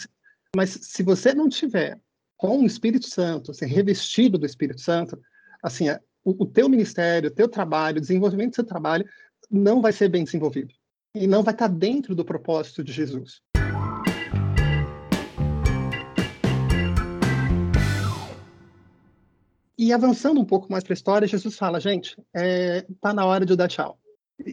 mas 0.54 0.70
se 0.70 1.02
você 1.02 1.34
não 1.34 1.48
tiver 1.48 1.98
com 2.36 2.60
o 2.60 2.66
Espírito 2.66 3.08
Santo, 3.08 3.52
ser 3.52 3.66
revestido 3.66 4.38
do 4.38 4.46
Espírito 4.46 4.80
Santo, 4.80 5.20
assim, 5.62 5.88
é, 5.88 5.98
o, 6.24 6.44
o 6.44 6.46
teu 6.46 6.68
ministério, 6.68 7.30
o 7.30 7.34
teu 7.34 7.48
trabalho, 7.48 7.98
o 7.98 8.00
desenvolvimento 8.00 8.52
do 8.52 8.56
seu 8.56 8.64
trabalho 8.64 9.04
não 9.50 9.82
vai 9.82 9.92
ser 9.92 10.08
bem 10.08 10.24
desenvolvido 10.24 10.72
e 11.14 11.26
não 11.26 11.42
vai 11.42 11.52
estar 11.52 11.68
dentro 11.68 12.14
do 12.14 12.24
propósito 12.24 12.82
de 12.82 12.92
Jesus. 12.92 13.42
E 19.82 19.92
avançando 19.92 20.40
um 20.40 20.44
pouco 20.44 20.70
mais 20.70 20.84
para 20.84 20.92
a 20.92 20.94
história, 20.94 21.26
Jesus 21.26 21.56
fala, 21.56 21.80
gente, 21.80 22.16
é, 22.32 22.86
tá 23.00 23.12
na 23.12 23.26
hora 23.26 23.44
de 23.44 23.52
eu 23.52 23.56
dar 23.56 23.66
tchau. 23.66 23.98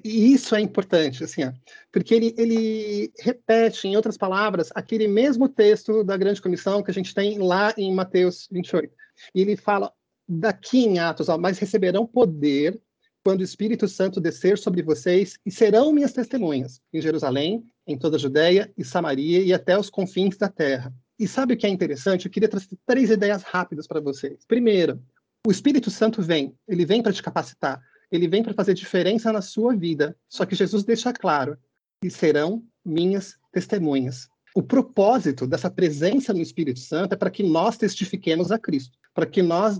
E 0.03 0.33
isso 0.33 0.55
é 0.55 0.59
importante, 0.59 1.23
assim, 1.23 1.43
porque 1.91 2.15
ele, 2.15 2.33
ele 2.35 3.13
repete, 3.19 3.87
em 3.87 3.95
outras 3.95 4.17
palavras, 4.17 4.71
aquele 4.73 5.07
mesmo 5.07 5.47
texto 5.47 6.03
da 6.03 6.17
grande 6.17 6.41
comissão 6.41 6.81
que 6.81 6.89
a 6.89 6.93
gente 6.95 7.13
tem 7.13 7.37
lá 7.37 7.71
em 7.77 7.93
Mateus 7.93 8.47
28. 8.51 8.91
E 9.35 9.41
ele 9.41 9.55
fala, 9.55 9.93
daqui 10.27 10.79
em 10.79 10.97
Atos, 10.97 11.29
ó, 11.29 11.37
mas 11.37 11.59
receberão 11.59 12.07
poder 12.07 12.81
quando 13.23 13.41
o 13.41 13.43
Espírito 13.43 13.87
Santo 13.87 14.19
descer 14.19 14.57
sobre 14.57 14.81
vocês 14.81 15.37
e 15.45 15.51
serão 15.51 15.93
minhas 15.93 16.11
testemunhas 16.11 16.81
em 16.91 16.99
Jerusalém, 16.99 17.63
em 17.85 17.95
toda 17.95 18.15
a 18.15 18.19
Judéia 18.19 18.73
e 18.75 18.83
Samaria 18.83 19.43
e 19.43 19.53
até 19.53 19.77
os 19.77 19.91
confins 19.91 20.37
da 20.37 20.49
terra. 20.49 20.91
E 21.19 21.27
sabe 21.27 21.53
o 21.53 21.57
que 21.57 21.67
é 21.67 21.69
interessante? 21.69 22.25
Eu 22.25 22.31
queria 22.31 22.49
trazer 22.49 22.69
três 22.87 23.11
ideias 23.11 23.43
rápidas 23.43 23.85
para 23.85 23.99
vocês. 23.99 24.45
Primeiro, 24.47 24.99
o 25.47 25.51
Espírito 25.51 25.89
Santo 25.89 26.21
vem, 26.21 26.53
ele 26.67 26.85
vem 26.85 27.01
para 27.01 27.13
te 27.13 27.23
capacitar, 27.23 27.81
ele 28.11 28.27
vem 28.27 28.43
para 28.43 28.53
fazer 28.53 28.73
diferença 28.73 29.31
na 29.31 29.41
sua 29.41 29.75
vida. 29.75 30.15
Só 30.27 30.45
que 30.45 30.55
Jesus 30.55 30.83
deixa 30.83 31.13
claro: 31.13 31.57
e 32.03 32.09
serão 32.09 32.63
minhas 32.83 33.37
testemunhas. 33.51 34.27
O 34.55 34.63
propósito 34.63 35.45
dessa 35.45 35.69
presença 35.69 36.33
no 36.33 36.41
Espírito 36.41 36.79
Santo 36.79 37.13
é 37.13 37.15
para 37.15 37.29
que 37.29 37.43
nós 37.43 37.77
testifiquemos 37.77 38.51
a 38.51 38.57
Cristo, 38.57 38.97
para 39.13 39.25
que 39.25 39.41
nós, 39.41 39.79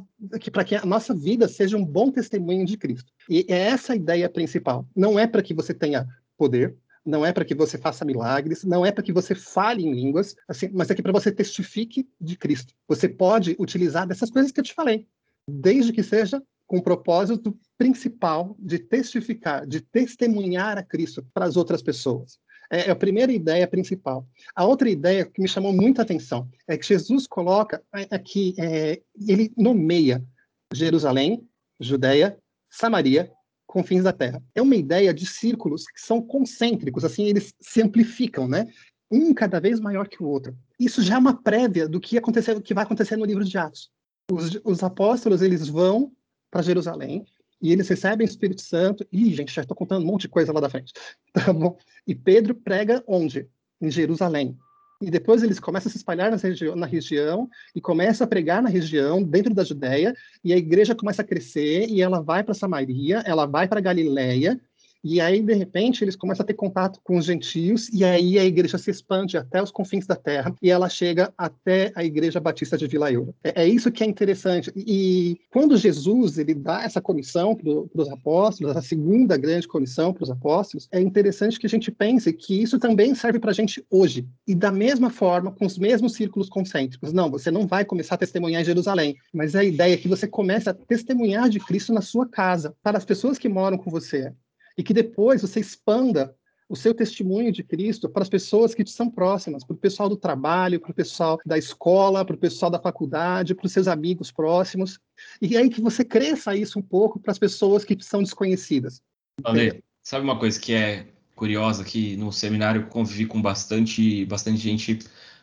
para 0.52 0.64
que 0.64 0.76
a 0.76 0.86
nossa 0.86 1.14
vida 1.14 1.48
seja 1.48 1.76
um 1.76 1.84
bom 1.84 2.12
testemunho 2.12 2.66
de 2.66 2.78
Cristo. 2.78 3.12
E 3.28 3.46
é 3.50 3.58
essa 3.70 3.94
a 3.94 3.96
ideia 3.96 4.30
principal. 4.30 4.88
Não 4.96 5.20
é 5.20 5.26
para 5.26 5.42
que 5.42 5.56
você 5.56 5.74
tenha 5.74 6.08
poder, 6.38 6.78
não 7.04 7.26
é 7.26 7.34
para 7.34 7.44
que 7.44 7.56
você 7.56 7.80
faça 7.80 8.06
milagres, 8.06 8.64
não 8.64 8.86
é 8.86 8.92
para 8.92 9.04
que 9.04 9.12
você 9.12 9.34
fale 9.34 9.84
em 9.84 9.92
línguas, 9.92 10.36
assim, 10.48 10.70
mas 10.72 10.90
é 10.92 10.96
que 10.96 11.02
para 11.02 11.12
você 11.12 11.32
testifique 11.32 12.08
de 12.22 12.38
Cristo. 12.38 12.74
Você 12.88 13.10
pode 13.10 13.56
utilizar 13.60 14.08
dessas 14.08 14.30
coisas 14.30 14.52
que 14.52 14.60
eu 14.60 14.64
te 14.64 14.74
falei 14.74 15.08
desde 15.50 15.92
que 15.92 16.04
seja 16.04 16.42
com 16.70 16.78
o 16.78 16.84
propósito 16.84 17.58
principal 17.78 18.56
de 18.60 18.78
testificar, 18.78 19.66
de 19.66 19.82
testemunhar 19.82 20.78
a 20.78 20.84
Cristo 20.84 21.26
para 21.34 21.46
as 21.46 21.58
outras 21.58 21.82
pessoas. 21.82 22.38
É, 22.72 22.88
é 22.88 22.92
a 22.92 22.96
primeira 22.96 23.32
ideia 23.32 23.68
principal. 23.68 24.28
A 24.56 24.64
outra 24.64 24.88
ideia 24.88 25.26
que 25.26 25.42
me 25.42 25.48
chamou 25.48 25.74
muita 25.74 26.04
atenção 26.04 26.48
é 26.68 26.78
que 26.78 26.86
Jesus 26.86 27.26
coloca 27.26 27.82
aqui, 28.12 28.54
é, 28.60 29.02
ele 29.28 29.52
nomeia 29.58 30.24
Jerusalém, 30.72 31.44
Judéia, 31.80 32.38
Samaria, 32.70 33.32
confins 33.66 34.04
da 34.04 34.14
terra. 34.14 34.42
É 34.54 34.62
uma 34.62 34.76
ideia 34.76 35.12
de 35.12 35.26
círculos 35.26 35.86
que 35.86 36.00
são 36.00 36.22
concêntricos, 36.22 37.04
assim, 37.04 37.26
eles 37.26 37.52
se 37.60 37.82
amplificam, 37.82 38.48
né? 38.48 38.68
Um 39.10 39.34
cada 39.34 39.60
vez 39.60 39.80
maior 39.80 40.08
que 40.08 40.22
o 40.22 40.28
outro. 40.28 40.56
Isso 40.80 41.02
já 41.02 41.16
é 41.16 41.18
uma 41.18 41.42
prévia 41.42 41.90
do 41.90 42.00
que, 42.00 42.16
acontecer, 42.16 42.62
que 42.62 42.76
vai 42.76 42.84
acontecer 42.84 43.16
no 43.16 43.26
livro 43.26 43.44
de 43.44 43.58
Atos 43.58 43.90
os, 44.32 44.60
os 44.64 44.84
apóstolos 44.84 45.42
eles 45.42 45.68
vão 45.68 46.12
para 46.52 46.62
Jerusalém 46.62 47.26
e 47.62 47.72
eles 47.72 47.88
recebem 47.88 48.26
o 48.26 48.30
Espírito 48.30 48.62
Santo. 48.62 49.06
Ih, 49.12 49.34
gente, 49.34 49.54
já 49.54 49.62
estou 49.62 49.76
contando 49.76 50.04
um 50.04 50.06
monte 50.06 50.22
de 50.22 50.30
coisa 50.30 50.54
lá 50.54 50.60
da 50.60 50.70
frente. 50.70 50.94
Tá 51.34 51.54
bom? 51.54 51.78
E 52.08 52.16
Pedro 52.16 52.56
prega 52.56 53.04
onde? 53.08 53.48
Em 53.82 53.90
Jerusalém. 53.90 54.58
e 55.02 55.10
depois 55.10 55.42
eles 55.44 55.60
começam 55.60 55.90
a 55.90 55.92
se 55.92 55.98
espalhar 55.98 56.34
regi 56.34 56.76
na 56.76 56.86
região 56.86 57.50
e 57.74 57.80
começam 57.80 58.26
a 58.26 58.28
pregar 58.28 58.62
na 58.62 58.70
região, 58.70 59.24
dentro 59.24 59.54
da 59.54 59.64
Judéia, 59.64 60.14
e 60.44 60.52
a 60.52 60.58
igreja 60.58 60.94
começa 60.94 61.22
a 61.22 61.26
crescer 61.26 61.88
e 61.88 62.02
ela 62.02 62.22
vai 62.22 62.44
para 62.44 62.54
Samaria, 62.54 63.20
ela 63.26 63.46
vai 63.46 63.68
para 63.68 63.80
Galiléia, 63.80 64.60
e 65.04 65.22
aí, 65.22 65.42
de 65.42 65.54
repente, 65.54 66.04
eles 66.04 66.16
começam 66.16 66.44
a 66.44 66.48
ter 66.48 66.54
contato 66.54 67.00
com 67.04 67.18
os 67.18 67.26
gentios, 67.26 67.90
e 67.90 68.04
aí 68.04 68.38
a 68.38 68.44
igreja 68.44 68.78
se 68.78 68.92
expande 68.92 69.38
até 69.38 69.62
os 69.62 69.72
confins 69.72 70.06
da 70.06 70.16
terra, 70.16 70.54
e 70.62 70.70
ela 70.70 70.90
chega 70.90 71.34
até 71.38 71.92
a 71.96 72.04
igreja 72.04 72.40
batista 72.40 72.78
de 72.78 72.88
Vila 72.88 73.12
Eura. 73.12 73.34
É, 73.44 73.64
é 73.64 73.68
isso 73.68 73.92
que 73.92 74.04
é 74.04 74.08
interessante. 74.08 74.72
E 74.76 75.40
quando 75.52 75.78
Jesus 75.78 76.38
ele 76.38 76.54
dá 76.54 76.84
essa 76.84 77.00
comissão 77.02 77.56
para 77.56 77.70
os 77.70 78.10
apóstolos, 78.10 78.76
a 78.76 78.82
segunda 78.82 79.38
grande 79.38 79.68
comissão 79.68 80.14
para 80.14 80.24
os 80.24 80.30
apóstolos, 80.30 80.88
é 80.92 81.00
interessante 81.00 81.60
que 81.60 81.66
a 81.66 81.70
gente 81.70 81.92
pense 81.92 82.32
que 82.34 82.62
isso 82.62 82.78
também 82.78 83.16
serve 83.16 83.40
para 83.40 83.52
a 83.52 83.54
gente 83.54 83.86
hoje. 83.90 84.28
E 84.46 84.54
da 84.54 84.72
mesma 84.72 85.10
forma, 85.10 85.52
com 85.52 85.66
os 85.66 85.78
mesmos 85.78 86.14
círculos 86.14 86.50
concêntricos. 86.50 87.14
Não, 87.14 87.32
você 87.32 87.50
não 87.50 87.66
vai 87.66 87.86
começar 87.86 88.16
a 88.16 88.18
testemunhar 88.18 88.62
em 88.62 88.66
Jerusalém, 88.66 89.16
mas 89.34 89.56
a 89.56 89.64
ideia 89.64 89.94
é 89.94 89.98
que 89.98 90.08
você 90.08 90.28
comece 90.28 90.70
a 90.70 90.74
testemunhar 90.74 91.50
de 91.50 91.60
Cristo 91.60 91.94
na 91.94 92.02
sua 92.02 92.28
casa, 92.28 92.76
para 92.84 92.98
as 92.98 93.06
pessoas 93.06 93.38
que 93.38 93.48
moram 93.48 93.78
com 93.78 93.90
você 93.90 94.34
e 94.80 94.84
que 94.84 94.94
depois 94.94 95.42
você 95.42 95.60
expanda 95.60 96.34
o 96.70 96.76
seu 96.76 96.94
testemunho 96.94 97.52
de 97.52 97.64
Cristo 97.64 98.08
para 98.08 98.24
as 98.24 98.30
pessoas 98.30 98.74
que 98.74 98.82
te 98.82 98.92
são 98.92 99.10
próximas, 99.10 99.62
para 99.62 99.74
o 99.74 99.78
pessoal 99.78 100.08
do 100.08 100.16
trabalho, 100.16 100.80
para 100.80 100.92
o 100.92 100.94
pessoal 100.94 101.38
da 101.46 101.58
escola, 101.58 102.24
para 102.24 102.36
o 102.36 102.40
pessoal 102.40 102.72
da 102.72 102.80
faculdade, 102.80 103.54
para 103.54 103.66
os 103.66 103.74
seus 103.74 103.90
amigos 103.90 104.32
próximos, 104.32 104.98
e 105.42 105.58
aí 105.58 105.68
que 105.68 105.82
você 105.82 106.06
cresça 106.06 106.56
isso 106.56 106.80
um 106.80 106.82
pouco 106.82 107.20
para 107.20 107.34
as 107.34 107.38
pessoas 107.38 107.84
que 107.84 107.98
são 108.02 108.24
desconhecidas. 108.24 109.02
Ale, 109.44 109.84
sabe 110.02 110.24
uma 110.24 110.40
coisa 110.40 110.58
que 110.58 110.72
é 110.74 111.08
curiosa 111.36 111.84
que 111.84 112.16
no 112.16 112.32
seminário 112.32 112.84
eu 112.84 112.88
convivi 112.88 113.26
com 113.26 113.42
bastante, 113.42 114.24
bastante 114.28 114.60
gente 114.60 115.00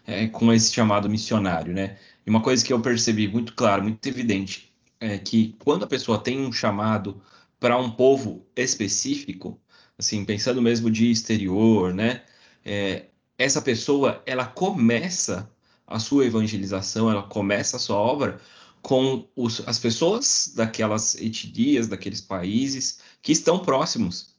é, 0.06 0.28
com 0.28 0.50
esse 0.50 0.72
chamado 0.72 1.10
missionário, 1.10 1.74
né? 1.74 1.98
E 2.26 2.30
uma 2.30 2.40
coisa 2.40 2.64
que 2.64 2.72
eu 2.72 2.80
percebi 2.80 3.28
muito 3.28 3.52
claro, 3.54 3.82
muito 3.82 4.06
evidente, 4.08 4.72
é 4.98 5.18
que 5.18 5.54
quando 5.62 5.84
a 5.84 5.86
pessoa 5.86 6.18
tem 6.18 6.40
um 6.40 6.50
chamado 6.50 7.20
para 7.66 7.76
um 7.76 7.90
povo 7.90 8.46
específico, 8.54 9.60
assim, 9.98 10.24
pensando 10.24 10.62
mesmo 10.62 10.88
de 10.88 11.10
exterior, 11.10 11.92
né? 11.92 12.22
É, 12.64 13.06
essa 13.36 13.60
pessoa, 13.60 14.22
ela 14.24 14.46
começa 14.46 15.50
a 15.84 15.98
sua 15.98 16.26
evangelização, 16.26 17.10
ela 17.10 17.24
começa 17.24 17.76
a 17.76 17.80
sua 17.80 17.96
obra 17.96 18.40
com 18.80 19.28
os, 19.34 19.66
as 19.66 19.80
pessoas 19.80 20.52
daquelas 20.54 21.16
etnias, 21.16 21.88
daqueles 21.88 22.20
países 22.20 23.00
que 23.20 23.32
estão 23.32 23.58
próximos. 23.58 24.36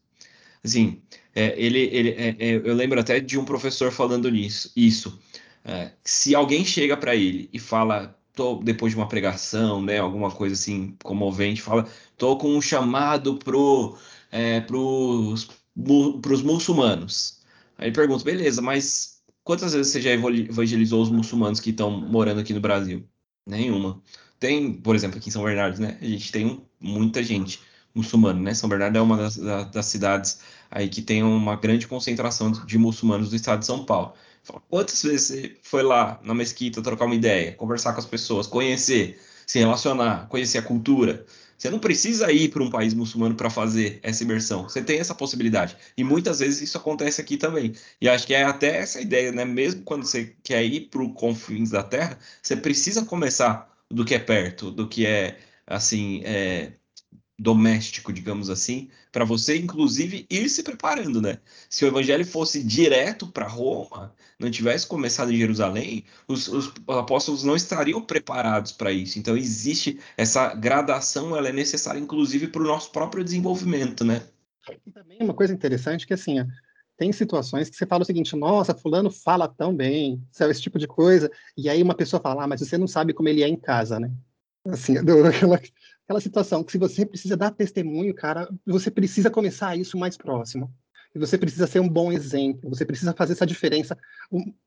Assim, 0.63 1.01
é, 1.35 1.53
ele, 1.61 1.79
ele, 1.79 2.09
é, 2.11 2.29
é 2.39 2.51
eu 2.63 2.73
lembro 2.73 2.97
até 2.97 3.19
de 3.19 3.37
um 3.37 3.43
professor 3.43 3.91
falando 3.91 4.31
nisso, 4.31 4.71
isso. 4.73 5.19
É, 5.65 5.91
se 6.01 6.33
alguém 6.33 6.63
chega 6.63 6.95
para 6.95 7.13
ele 7.13 7.49
e 7.51 7.59
fala, 7.59 8.17
depois 8.63 8.93
de 8.93 8.97
uma 8.97 9.07
pregação, 9.09 9.81
né, 9.81 9.99
alguma 9.99 10.31
coisa 10.31 10.53
assim 10.53 10.95
comovente, 11.03 11.61
fala, 11.61 11.89
tô 12.17 12.37
com 12.37 12.55
um 12.55 12.61
chamado 12.61 13.37
pro, 13.37 13.97
é, 14.31 14.61
pros, 14.61 15.47
pros 16.21 16.41
muçulmanos. 16.41 17.39
Aí 17.77 17.91
pergunta, 17.91 18.23
beleza, 18.23 18.61
mas 18.61 19.21
quantas 19.43 19.73
vezes 19.73 19.91
você 19.91 20.01
já 20.01 20.11
evangelizou 20.11 21.01
os 21.01 21.09
muçulmanos 21.09 21.59
que 21.59 21.69
estão 21.69 21.91
morando 21.91 22.39
aqui 22.41 22.53
no 22.53 22.59
Brasil? 22.59 23.07
Nenhuma. 23.45 24.01
Tem, 24.39 24.73
por 24.73 24.95
exemplo, 24.95 25.17
aqui 25.17 25.29
em 25.29 25.31
São 25.31 25.43
Bernardo, 25.43 25.79
né? 25.79 25.97
A 26.01 26.05
gente 26.05 26.31
tem 26.31 26.61
muita 26.79 27.23
gente 27.23 27.59
muçulmana, 27.93 28.39
né? 28.39 28.53
São 28.53 28.69
Bernardo 28.69 28.97
é 28.97 29.01
uma 29.01 29.17
das, 29.17 29.37
das, 29.37 29.85
cidades 29.87 30.39
aí 30.69 30.87
que 30.87 31.01
tem 31.01 31.23
uma 31.23 31.55
grande 31.55 31.87
concentração 31.87 32.51
de 32.51 32.77
muçulmanos 32.77 33.29
do 33.29 33.35
estado 33.35 33.59
de 33.59 33.65
São 33.65 33.85
Paulo. 33.85 34.13
Quantas 34.69 35.01
vezes 35.03 35.27
você 35.27 35.57
foi 35.61 35.83
lá 35.83 36.19
na 36.23 36.33
mesquita 36.33 36.81
trocar 36.81 37.05
uma 37.05 37.15
ideia, 37.15 37.53
conversar 37.53 37.93
com 37.93 37.99
as 37.99 38.05
pessoas, 38.05 38.47
conhecer, 38.47 39.19
se 39.45 39.59
relacionar, 39.59 40.27
conhecer 40.29 40.59
a 40.59 40.61
cultura? 40.61 41.25
Você 41.57 41.69
não 41.69 41.79
precisa 41.79 42.31
ir 42.31 42.49
para 42.49 42.61
um 42.61 42.69
país 42.69 42.93
muçulmano 42.93 43.35
para 43.35 43.49
fazer 43.49 43.99
essa 44.03 44.23
imersão. 44.23 44.63
Você 44.63 44.81
tem 44.81 44.99
essa 44.99 45.15
possibilidade. 45.15 45.75
E 45.97 46.03
muitas 46.03 46.39
vezes 46.39 46.61
isso 46.61 46.77
acontece 46.77 47.19
aqui 47.19 47.35
também. 47.35 47.73
E 47.99 48.07
acho 48.07 48.27
que 48.27 48.33
é 48.33 48.43
até 48.43 48.77
essa 48.77 49.01
ideia, 49.01 49.31
né? 49.31 49.43
Mesmo 49.43 49.81
quando 49.83 50.05
você 50.05 50.35
quer 50.43 50.63
ir 50.63 50.81
para 50.89 51.01
os 51.01 51.13
confins 51.15 51.71
da 51.71 51.81
Terra, 51.83 52.19
você 52.41 52.55
precisa 52.55 53.03
começar 53.05 53.69
do 53.89 54.05
que 54.05 54.13
é 54.13 54.19
perto, 54.19 54.69
do 54.69 54.87
que 54.87 55.05
é 55.05 55.39
assim, 55.65 56.21
é, 56.23 56.73
doméstico, 57.39 58.11
digamos 58.11 58.49
assim, 58.49 58.89
para 59.11 59.23
você, 59.23 59.57
inclusive, 59.57 60.25
ir 60.29 60.49
se 60.49 60.63
preparando, 60.63 61.21
né? 61.21 61.37
Se 61.69 61.85
o 61.85 61.87
evangelho 61.87 62.25
fosse 62.25 62.63
direto 62.63 63.27
para 63.27 63.47
Roma, 63.47 64.13
não 64.39 64.49
tivesse 64.49 64.87
começado 64.87 65.31
em 65.31 65.37
Jerusalém, 65.37 66.03
os, 66.27 66.47
os 66.47 66.73
apóstolos 66.87 67.43
não 67.43 67.55
estariam 67.55 68.01
preparados 68.01 68.71
para 68.71 68.91
isso. 68.91 69.19
Então, 69.19 69.37
existe 69.37 69.99
essa 70.17 70.53
gradação, 70.55 71.35
ela 71.35 71.49
é 71.49 71.53
necessária, 71.53 71.99
inclusive, 71.99 72.47
para 72.47 72.61
o 72.61 72.67
nosso 72.67 72.91
próprio 72.91 73.23
desenvolvimento, 73.23 74.03
né? 74.03 74.23
E 74.85 74.91
também 74.91 75.17
uma 75.21 75.33
coisa 75.33 75.53
interessante 75.53 76.07
que, 76.07 76.13
assim, 76.13 76.37
tem 76.97 77.11
situações 77.11 77.69
que 77.69 77.75
você 77.75 77.85
fala 77.85 78.01
o 78.01 78.05
seguinte, 78.05 78.35
nossa, 78.35 78.73
fulano 78.73 79.11
fala 79.11 79.47
tão 79.47 79.75
bem, 79.75 80.21
sabe, 80.31 80.51
esse 80.51 80.61
tipo 80.61 80.79
de 80.79 80.87
coisa, 80.87 81.31
e 81.55 81.69
aí 81.69 81.83
uma 81.83 81.93
pessoa 81.93 82.19
fala, 82.19 82.43
ah, 82.43 82.47
mas 82.47 82.61
você 82.61 82.77
não 82.77 82.87
sabe 82.87 83.13
como 83.13 83.29
ele 83.29 83.43
é 83.43 83.47
em 83.47 83.55
casa, 83.55 83.99
né? 83.99 84.11
Assim, 84.67 84.97
aquela, 84.97 85.61
aquela 86.07 86.21
situação 86.21 86.63
que 86.63 86.71
se 86.71 86.77
você 86.77 87.05
precisa 87.05 87.35
dar 87.35 87.51
testemunho, 87.51 88.15
cara, 88.15 88.47
você 88.65 88.89
precisa 88.89 89.29
começar 89.29 89.75
isso 89.75 89.97
mais 89.97 90.15
próximo. 90.15 90.73
E 91.13 91.19
você 91.19 91.37
precisa 91.37 91.67
ser 91.67 91.81
um 91.81 91.89
bom 91.89 92.11
exemplo, 92.11 92.69
você 92.69 92.85
precisa 92.85 93.13
fazer 93.13 93.33
essa 93.33 93.45
diferença 93.45 93.97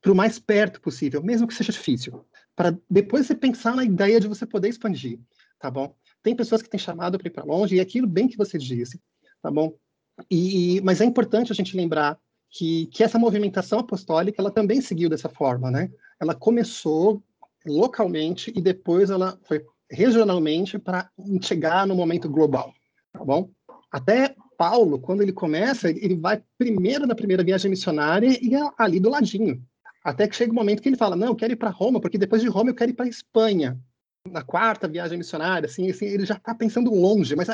para 0.03 0.13
o 0.13 0.15
mais 0.15 0.39
perto 0.39 0.81
possível, 0.81 1.23
mesmo 1.23 1.47
que 1.47 1.55
seja 1.55 1.73
difícil, 1.73 2.25
para 2.55 2.77
depois 2.91 3.27
você 3.27 3.35
pensar 3.35 3.75
na 3.75 3.85
ideia 3.85 4.21
de 4.21 4.29
você 4.29 4.45
poder 4.45 4.69
expandir, 4.69 5.19
tá 5.59 5.71
bom? 5.71 5.95
Tem 6.23 6.37
pessoas 6.37 6.61
que 6.61 6.69
têm 6.69 6.81
chamado 6.81 7.17
para 7.19 7.29
ir 7.29 7.31
para 7.31 7.45
longe, 7.45 7.77
e 7.77 7.79
é 7.79 7.83
aquilo 7.83 8.07
bem 8.07 8.29
que 8.29 8.37
você 8.37 8.59
disse, 8.59 9.01
tá 9.41 9.51
bom? 9.51 9.75
E, 10.31 10.81
mas 10.83 11.01
é 11.01 11.05
importante 11.05 11.53
a 11.53 11.55
gente 11.55 11.77
lembrar 11.77 12.19
que, 12.51 12.87
que 12.87 13.03
essa 13.03 13.19
movimentação 13.19 13.79
apostólica, 13.79 14.43
ela 14.43 14.51
também 14.51 14.81
seguiu 14.81 15.09
dessa 15.09 15.29
forma, 15.29 15.71
né? 15.71 15.91
Ela 16.21 16.35
começou 16.35 17.23
localmente 17.65 18.53
e 18.55 18.61
depois 18.61 19.09
ela 19.09 19.39
foi 19.45 19.65
regionalmente 19.91 20.79
para 20.79 21.11
chegar 21.43 21.87
no 21.87 21.95
momento 21.95 22.29
global, 22.29 22.73
tá 23.13 23.25
bom? 23.25 23.51
Até 23.91 24.35
Paulo, 24.57 25.01
quando 25.01 25.23
ele 25.23 25.33
começa, 25.33 25.91
ele 25.91 26.17
vai 26.17 26.43
primeiro 26.57 27.07
na 27.07 27.15
primeira 27.15 27.43
viagem 27.43 27.71
missionária 27.71 28.39
e 28.41 28.55
é 28.55 28.61
ali 28.79 29.01
do 29.01 29.09
ladinho. 29.11 29.63
Até 30.05 30.29
que 30.29 30.37
chega 30.37 30.51
o 30.51 30.55
um 30.55 30.59
momento 30.59 30.83
que 30.83 30.89
ele 30.89 30.97
fala: 30.97 31.17
Não, 31.17 31.29
eu 31.29 31.35
quero 31.35 31.53
ir 31.53 31.57
para 31.57 31.71
Roma, 31.71 32.01
porque 32.01 32.19
depois 32.19 32.41
de 32.41 32.49
Roma 32.49 32.71
eu 32.71 32.75
quero 32.75 32.91
ir 32.91 32.95
para 32.95 33.09
Espanha. 33.09 33.79
Na 34.31 34.43
quarta 34.43 34.87
viagem 34.87 35.17
missionária, 35.17 35.67
assim, 35.67 35.91
assim 35.91 36.05
ele 36.05 36.27
já 36.27 36.35
está 36.35 36.55
pensando 36.55 36.93
longe, 36.93 37.35
mas 37.35 37.49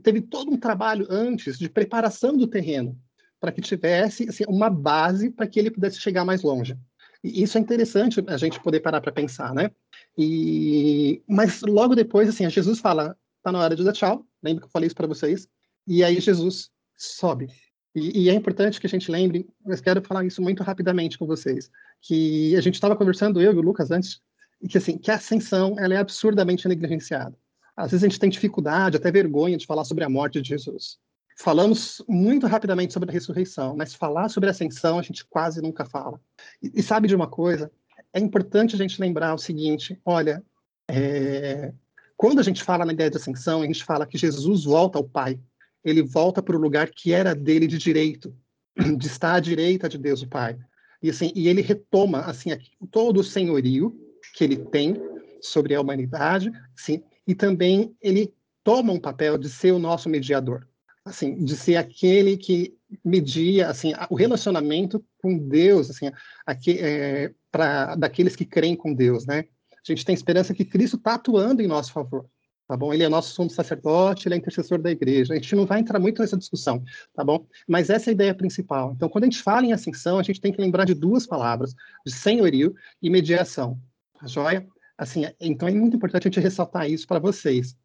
teve 0.00 0.20
todo 0.20 0.52
um 0.52 0.56
trabalho 0.56 1.06
antes 1.10 1.58
de 1.58 1.68
preparação 1.68 2.36
do 2.36 2.46
terreno 2.46 2.96
para 3.40 3.50
que 3.52 3.60
tivesse 3.60 4.28
assim, 4.28 4.44
uma 4.48 4.70
base 4.70 5.30
para 5.30 5.46
que 5.46 5.58
ele 5.58 5.70
pudesse 5.70 5.98
chegar 5.98 6.24
mais 6.24 6.42
longe. 6.42 6.78
E 7.22 7.42
isso 7.42 7.58
é 7.58 7.60
interessante 7.60 8.22
a 8.26 8.36
gente 8.36 8.60
poder 8.60 8.80
parar 8.80 9.00
para 9.00 9.12
pensar, 9.12 9.52
né? 9.52 9.70
E, 10.16 11.22
mas 11.28 11.62
logo 11.62 11.94
depois, 11.94 12.28
assim, 12.28 12.48
Jesus 12.48 12.78
fala, 12.78 13.16
tá 13.42 13.50
na 13.50 13.60
hora 13.60 13.76
de 13.76 13.84
dar 13.84 13.92
tchau. 13.92 14.26
Lembra 14.42 14.62
que 14.62 14.66
eu 14.66 14.70
falei 14.70 14.86
isso 14.86 14.96
para 14.96 15.06
vocês? 15.06 15.48
E 15.86 16.02
aí 16.02 16.20
Jesus 16.20 16.70
sobe. 16.96 17.50
E, 17.94 18.24
e, 18.24 18.30
é 18.30 18.34
importante 18.34 18.80
que 18.80 18.86
a 18.86 18.90
gente 18.90 19.10
lembre, 19.10 19.48
mas 19.64 19.80
quero 19.80 20.02
falar 20.02 20.24
isso 20.24 20.42
muito 20.42 20.62
rapidamente 20.62 21.16
com 21.16 21.26
vocês, 21.26 21.70
que 22.00 22.56
a 22.56 22.60
gente 22.60 22.74
estava 22.74 22.96
conversando 22.96 23.40
eu 23.40 23.52
e 23.52 23.56
o 23.56 23.60
Lucas 23.60 23.90
antes, 23.90 24.20
e 24.60 24.66
que 24.66 24.78
assim, 24.78 24.98
que 24.98 25.10
a 25.10 25.14
ascensão 25.14 25.76
ela 25.78 25.94
é 25.94 25.98
absurdamente 25.98 26.66
negligenciada. 26.66 27.36
Às 27.76 27.92
vezes 27.92 28.04
a 28.04 28.08
gente 28.08 28.18
tem 28.18 28.30
dificuldade, 28.30 28.96
até 28.96 29.12
vergonha 29.12 29.56
de 29.56 29.66
falar 29.66 29.84
sobre 29.84 30.02
a 30.02 30.08
morte 30.08 30.40
de 30.40 30.48
Jesus. 30.48 30.98
Falamos 31.36 32.02
muito 32.08 32.46
rapidamente 32.46 32.92
sobre 32.92 33.10
a 33.10 33.12
ressurreição, 33.12 33.76
mas 33.76 33.94
falar 33.94 34.28
sobre 34.28 34.48
a 34.48 34.52
ascensão 34.52 34.98
a 34.98 35.02
gente 35.02 35.24
quase 35.24 35.60
nunca 35.60 35.84
fala. 35.84 36.20
E, 36.62 36.72
e 36.74 36.82
sabe 36.82 37.08
de 37.08 37.14
uma 37.14 37.28
coisa? 37.28 37.70
É 38.14 38.20
importante 38.20 38.76
a 38.76 38.78
gente 38.78 39.00
lembrar 39.00 39.34
o 39.34 39.38
seguinte: 39.38 40.00
olha, 40.04 40.42
é, 40.88 41.72
quando 42.16 42.38
a 42.38 42.42
gente 42.42 42.62
fala 42.62 42.84
na 42.84 42.92
ideia 42.92 43.10
de 43.10 43.16
ascensão, 43.16 43.60
a 43.60 43.66
gente 43.66 43.84
fala 43.84 44.06
que 44.06 44.16
Jesus 44.16 44.64
volta 44.64 44.96
ao 44.96 45.04
Pai. 45.04 45.38
Ele 45.84 46.02
volta 46.02 46.42
para 46.42 46.56
o 46.56 46.60
lugar 46.60 46.88
que 46.88 47.12
era 47.12 47.34
dele 47.34 47.66
de 47.66 47.76
direito, 47.76 48.34
de 48.96 49.06
estar 49.06 49.34
à 49.34 49.40
direita 49.40 49.88
de 49.88 49.98
Deus 49.98 50.22
o 50.22 50.28
Pai. 50.28 50.56
E, 51.02 51.10
assim, 51.10 51.30
e 51.34 51.48
ele 51.48 51.60
retoma 51.60 52.20
assim 52.20 52.50
todo 52.90 53.20
o 53.20 53.24
senhorio 53.24 53.94
que 54.34 54.44
ele 54.44 54.56
tem 54.56 54.96
sobre 55.42 55.74
a 55.74 55.80
humanidade, 55.80 56.50
sim, 56.74 57.02
e 57.26 57.34
também 57.34 57.94
ele 58.00 58.32
toma 58.62 58.92
um 58.92 58.98
papel 58.98 59.36
de 59.36 59.50
ser 59.50 59.72
o 59.72 59.78
nosso 59.78 60.08
mediador, 60.08 60.66
assim, 61.04 61.44
de 61.44 61.54
ser 61.54 61.76
aquele 61.76 62.38
que 62.38 62.74
media 63.04 63.68
assim 63.68 63.92
o 64.10 64.14
relacionamento 64.14 65.04
com 65.18 65.38
Deus, 65.38 65.90
assim, 65.90 66.10
aqui, 66.46 66.78
é, 66.78 67.32
para 67.50 67.94
daqueles 67.94 68.36
que 68.36 68.44
creem 68.44 68.76
com 68.76 68.94
Deus, 68.94 69.26
né? 69.26 69.44
A 69.72 69.92
gente 69.92 70.04
tem 70.04 70.14
esperança 70.14 70.54
que 70.54 70.64
Cristo 70.64 70.96
está 70.96 71.14
atuando 71.14 71.62
em 71.62 71.66
nosso 71.66 71.92
favor. 71.92 72.26
tá 72.66 72.76
bom? 72.76 72.92
Ele 72.92 73.02
é 73.02 73.08
nosso 73.08 73.34
sumo 73.34 73.50
sacerdote, 73.50 74.26
ele 74.26 74.34
é 74.34 74.38
intercessor 74.38 74.80
da 74.80 74.90
igreja. 74.90 75.34
A 75.34 75.36
gente 75.36 75.54
não 75.54 75.66
vai 75.66 75.80
entrar 75.80 75.98
muito 75.98 76.22
nessa 76.22 76.36
discussão, 76.36 76.82
tá 77.14 77.22
bom? 77.22 77.46
Mas 77.68 77.90
essa 77.90 78.08
é 78.08 78.12
a 78.12 78.14
ideia 78.14 78.34
principal. 78.34 78.92
Então, 78.92 79.08
quando 79.08 79.24
a 79.24 79.26
gente 79.26 79.42
fala 79.42 79.66
em 79.66 79.72
ascensão, 79.72 80.18
a 80.18 80.22
gente 80.22 80.40
tem 80.40 80.52
que 80.52 80.60
lembrar 80.60 80.84
de 80.84 80.94
duas 80.94 81.26
palavras, 81.26 81.74
de 82.06 82.12
senhorio 82.12 82.74
e 83.02 83.10
mediação, 83.10 83.78
tá 84.18 84.26
joia? 84.26 84.66
Assim, 84.96 85.24
então 85.40 85.68
é 85.68 85.72
muito 85.72 85.96
importante 85.96 86.28
a 86.28 86.30
gente 86.30 86.40
ressaltar 86.40 86.88
isso 86.88 87.06
para 87.06 87.18
vocês. 87.18 87.76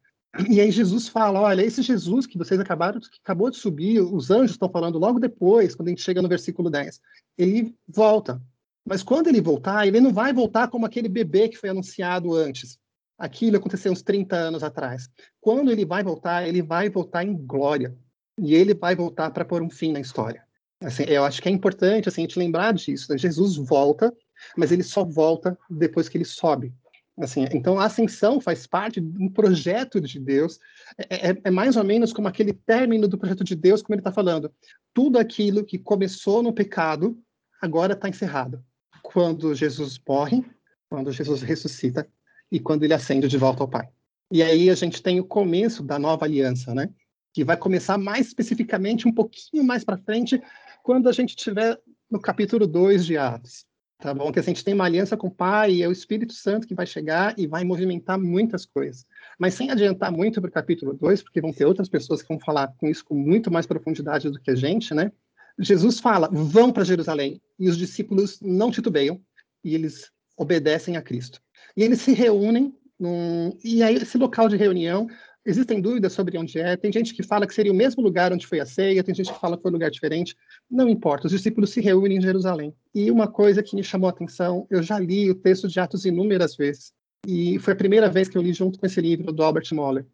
E 0.48 0.60
aí 0.60 0.70
Jesus 0.70 1.08
fala, 1.08 1.40
olha, 1.40 1.62
esse 1.62 1.82
Jesus 1.82 2.26
que 2.26 2.38
vocês 2.38 2.60
acabaram, 2.60 3.00
que 3.00 3.08
acabou 3.22 3.50
de 3.50 3.56
subir, 3.56 4.00
os 4.00 4.30
anjos 4.30 4.52
estão 4.52 4.70
falando 4.70 4.98
logo 4.98 5.18
depois, 5.18 5.74
quando 5.74 5.88
a 5.88 5.90
gente 5.90 6.02
chega 6.02 6.22
no 6.22 6.28
versículo 6.28 6.70
10, 6.70 7.00
ele 7.36 7.74
volta. 7.88 8.40
Mas 8.86 9.02
quando 9.02 9.26
ele 9.26 9.40
voltar, 9.40 9.86
ele 9.86 10.00
não 10.00 10.12
vai 10.12 10.32
voltar 10.32 10.68
como 10.68 10.86
aquele 10.86 11.08
bebê 11.08 11.48
que 11.48 11.56
foi 11.56 11.68
anunciado 11.68 12.34
antes. 12.34 12.78
Aquilo 13.18 13.56
aconteceu 13.56 13.92
uns 13.92 14.02
30 14.02 14.36
anos 14.36 14.62
atrás. 14.62 15.08
Quando 15.40 15.70
ele 15.70 15.84
vai 15.84 16.02
voltar, 16.02 16.46
ele 16.48 16.62
vai 16.62 16.88
voltar 16.88 17.24
em 17.24 17.36
glória. 17.36 17.94
E 18.38 18.54
ele 18.54 18.72
vai 18.72 18.96
voltar 18.96 19.30
para 19.30 19.44
pôr 19.44 19.62
um 19.62 19.68
fim 19.68 19.92
na 19.92 20.00
história. 20.00 20.42
Assim, 20.82 21.02
eu 21.02 21.24
acho 21.24 21.42
que 21.42 21.48
é 21.48 21.52
importante 21.52 22.08
assim, 22.08 22.22
a 22.22 22.24
gente 22.24 22.38
lembrar 22.38 22.72
disso. 22.72 23.12
Né? 23.12 23.18
Jesus 23.18 23.56
volta, 23.56 24.14
mas 24.56 24.72
ele 24.72 24.82
só 24.82 25.04
volta 25.04 25.58
depois 25.68 26.08
que 26.08 26.16
ele 26.16 26.24
sobe. 26.24 26.72
Assim, 27.20 27.46
então, 27.52 27.78
a 27.78 27.84
ascensão 27.84 28.40
faz 28.40 28.66
parte 28.66 29.00
de 29.00 29.22
um 29.22 29.28
projeto 29.28 30.00
de 30.00 30.18
Deus. 30.18 30.58
É, 30.96 31.30
é, 31.30 31.40
é 31.44 31.50
mais 31.50 31.76
ou 31.76 31.84
menos 31.84 32.12
como 32.12 32.28
aquele 32.28 32.52
término 32.52 33.06
do 33.06 33.18
projeto 33.18 33.44
de 33.44 33.54
Deus, 33.54 33.82
como 33.82 33.94
ele 33.94 34.00
está 34.00 34.10
falando. 34.10 34.50
Tudo 34.94 35.18
aquilo 35.18 35.64
que 35.64 35.78
começou 35.78 36.42
no 36.42 36.52
pecado, 36.52 37.18
agora 37.60 37.92
está 37.92 38.08
encerrado. 38.08 38.64
Quando 39.02 39.54
Jesus 39.54 40.00
morre, 40.06 40.42
quando 40.88 41.12
Jesus 41.12 41.42
ressuscita 41.42 42.08
e 42.50 42.58
quando 42.58 42.84
ele 42.84 42.94
ascende 42.94 43.28
de 43.28 43.36
volta 43.36 43.62
ao 43.62 43.68
Pai. 43.68 43.88
E 44.32 44.42
aí 44.42 44.70
a 44.70 44.74
gente 44.74 45.02
tem 45.02 45.20
o 45.20 45.24
começo 45.24 45.82
da 45.82 45.98
nova 45.98 46.24
aliança, 46.24 46.74
né? 46.74 46.88
Que 47.32 47.44
vai 47.44 47.56
começar 47.56 47.98
mais 47.98 48.28
especificamente 48.28 49.06
um 49.06 49.12
pouquinho 49.12 49.62
mais 49.62 49.84
para 49.84 49.98
frente, 49.98 50.42
quando 50.82 51.08
a 51.08 51.12
gente 51.12 51.30
estiver 51.30 51.78
no 52.10 52.20
capítulo 52.20 52.66
2 52.66 53.04
de 53.04 53.16
Atos. 53.16 53.66
Tá 54.00 54.14
bom? 54.14 54.32
Que 54.32 54.38
a 54.38 54.42
gente 54.42 54.64
tem 54.64 54.72
uma 54.72 54.86
aliança 54.86 55.14
com 55.14 55.26
o 55.26 55.30
Pai, 55.30 55.82
é 55.82 55.88
o 55.88 55.92
Espírito 55.92 56.32
Santo 56.32 56.66
que 56.66 56.74
vai 56.74 56.86
chegar 56.86 57.34
e 57.38 57.46
vai 57.46 57.64
movimentar 57.64 58.18
muitas 58.18 58.64
coisas. 58.64 59.04
Mas 59.38 59.52
sem 59.52 59.70
adiantar 59.70 60.10
muito 60.10 60.40
para 60.40 60.48
o 60.48 60.52
capítulo 60.52 60.94
2, 60.94 61.22
porque 61.22 61.40
vão 61.40 61.52
ter 61.52 61.66
outras 61.66 61.88
pessoas 61.88 62.22
que 62.22 62.28
vão 62.28 62.40
falar 62.40 62.68
com 62.78 62.88
isso 62.88 63.04
com 63.04 63.14
muito 63.14 63.50
mais 63.50 63.66
profundidade 63.66 64.30
do 64.30 64.40
que 64.40 64.50
a 64.50 64.54
gente, 64.54 64.94
né? 64.94 65.12
Jesus 65.58 66.00
fala: 66.00 66.30
vão 66.32 66.72
para 66.72 66.82
Jerusalém. 66.82 67.42
E 67.58 67.68
os 67.68 67.76
discípulos 67.76 68.40
não 68.40 68.70
titubeiam 68.70 69.20
e 69.62 69.74
eles 69.74 70.10
obedecem 70.34 70.96
a 70.96 71.02
Cristo. 71.02 71.38
E 71.76 71.82
eles 71.82 72.00
se 72.00 72.14
reúnem, 72.14 72.74
num, 72.98 73.54
e 73.62 73.82
aí 73.82 73.96
esse 73.96 74.16
local 74.16 74.48
de 74.48 74.56
reunião 74.56 75.08
Existem 75.44 75.80
dúvidas 75.80 76.12
sobre 76.12 76.36
onde 76.36 76.58
é. 76.58 76.76
Tem 76.76 76.92
gente 76.92 77.14
que 77.14 77.22
fala 77.22 77.46
que 77.46 77.54
seria 77.54 77.72
o 77.72 77.74
mesmo 77.74 78.02
lugar 78.02 78.32
onde 78.32 78.46
foi 78.46 78.60
a 78.60 78.66
ceia, 78.66 79.02
tem 79.02 79.14
gente 79.14 79.32
que 79.32 79.40
fala 79.40 79.56
que 79.56 79.62
foi 79.62 79.70
um 79.70 79.74
lugar 79.74 79.90
diferente. 79.90 80.36
Não 80.70 80.88
importa, 80.88 81.26
os 81.26 81.32
discípulos 81.32 81.70
se 81.70 81.80
reúnem 81.80 82.18
em 82.18 82.20
Jerusalém. 82.20 82.74
E 82.94 83.10
uma 83.10 83.26
coisa 83.26 83.62
que 83.62 83.74
me 83.74 83.82
chamou 83.82 84.08
a 84.08 84.10
atenção, 84.10 84.66
eu 84.70 84.82
já 84.82 84.98
li 84.98 85.30
o 85.30 85.34
texto 85.34 85.66
de 85.66 85.80
Atos 85.80 86.04
inúmeras 86.04 86.56
vezes, 86.56 86.92
e 87.26 87.58
foi 87.58 87.72
a 87.72 87.76
primeira 87.76 88.08
vez 88.08 88.28
que 88.28 88.36
eu 88.36 88.42
li 88.42 88.52
junto 88.52 88.78
com 88.78 88.86
esse 88.86 89.00
livro 89.00 89.32
do 89.32 89.42
Albert 89.42 89.68
Moller. 89.72 90.06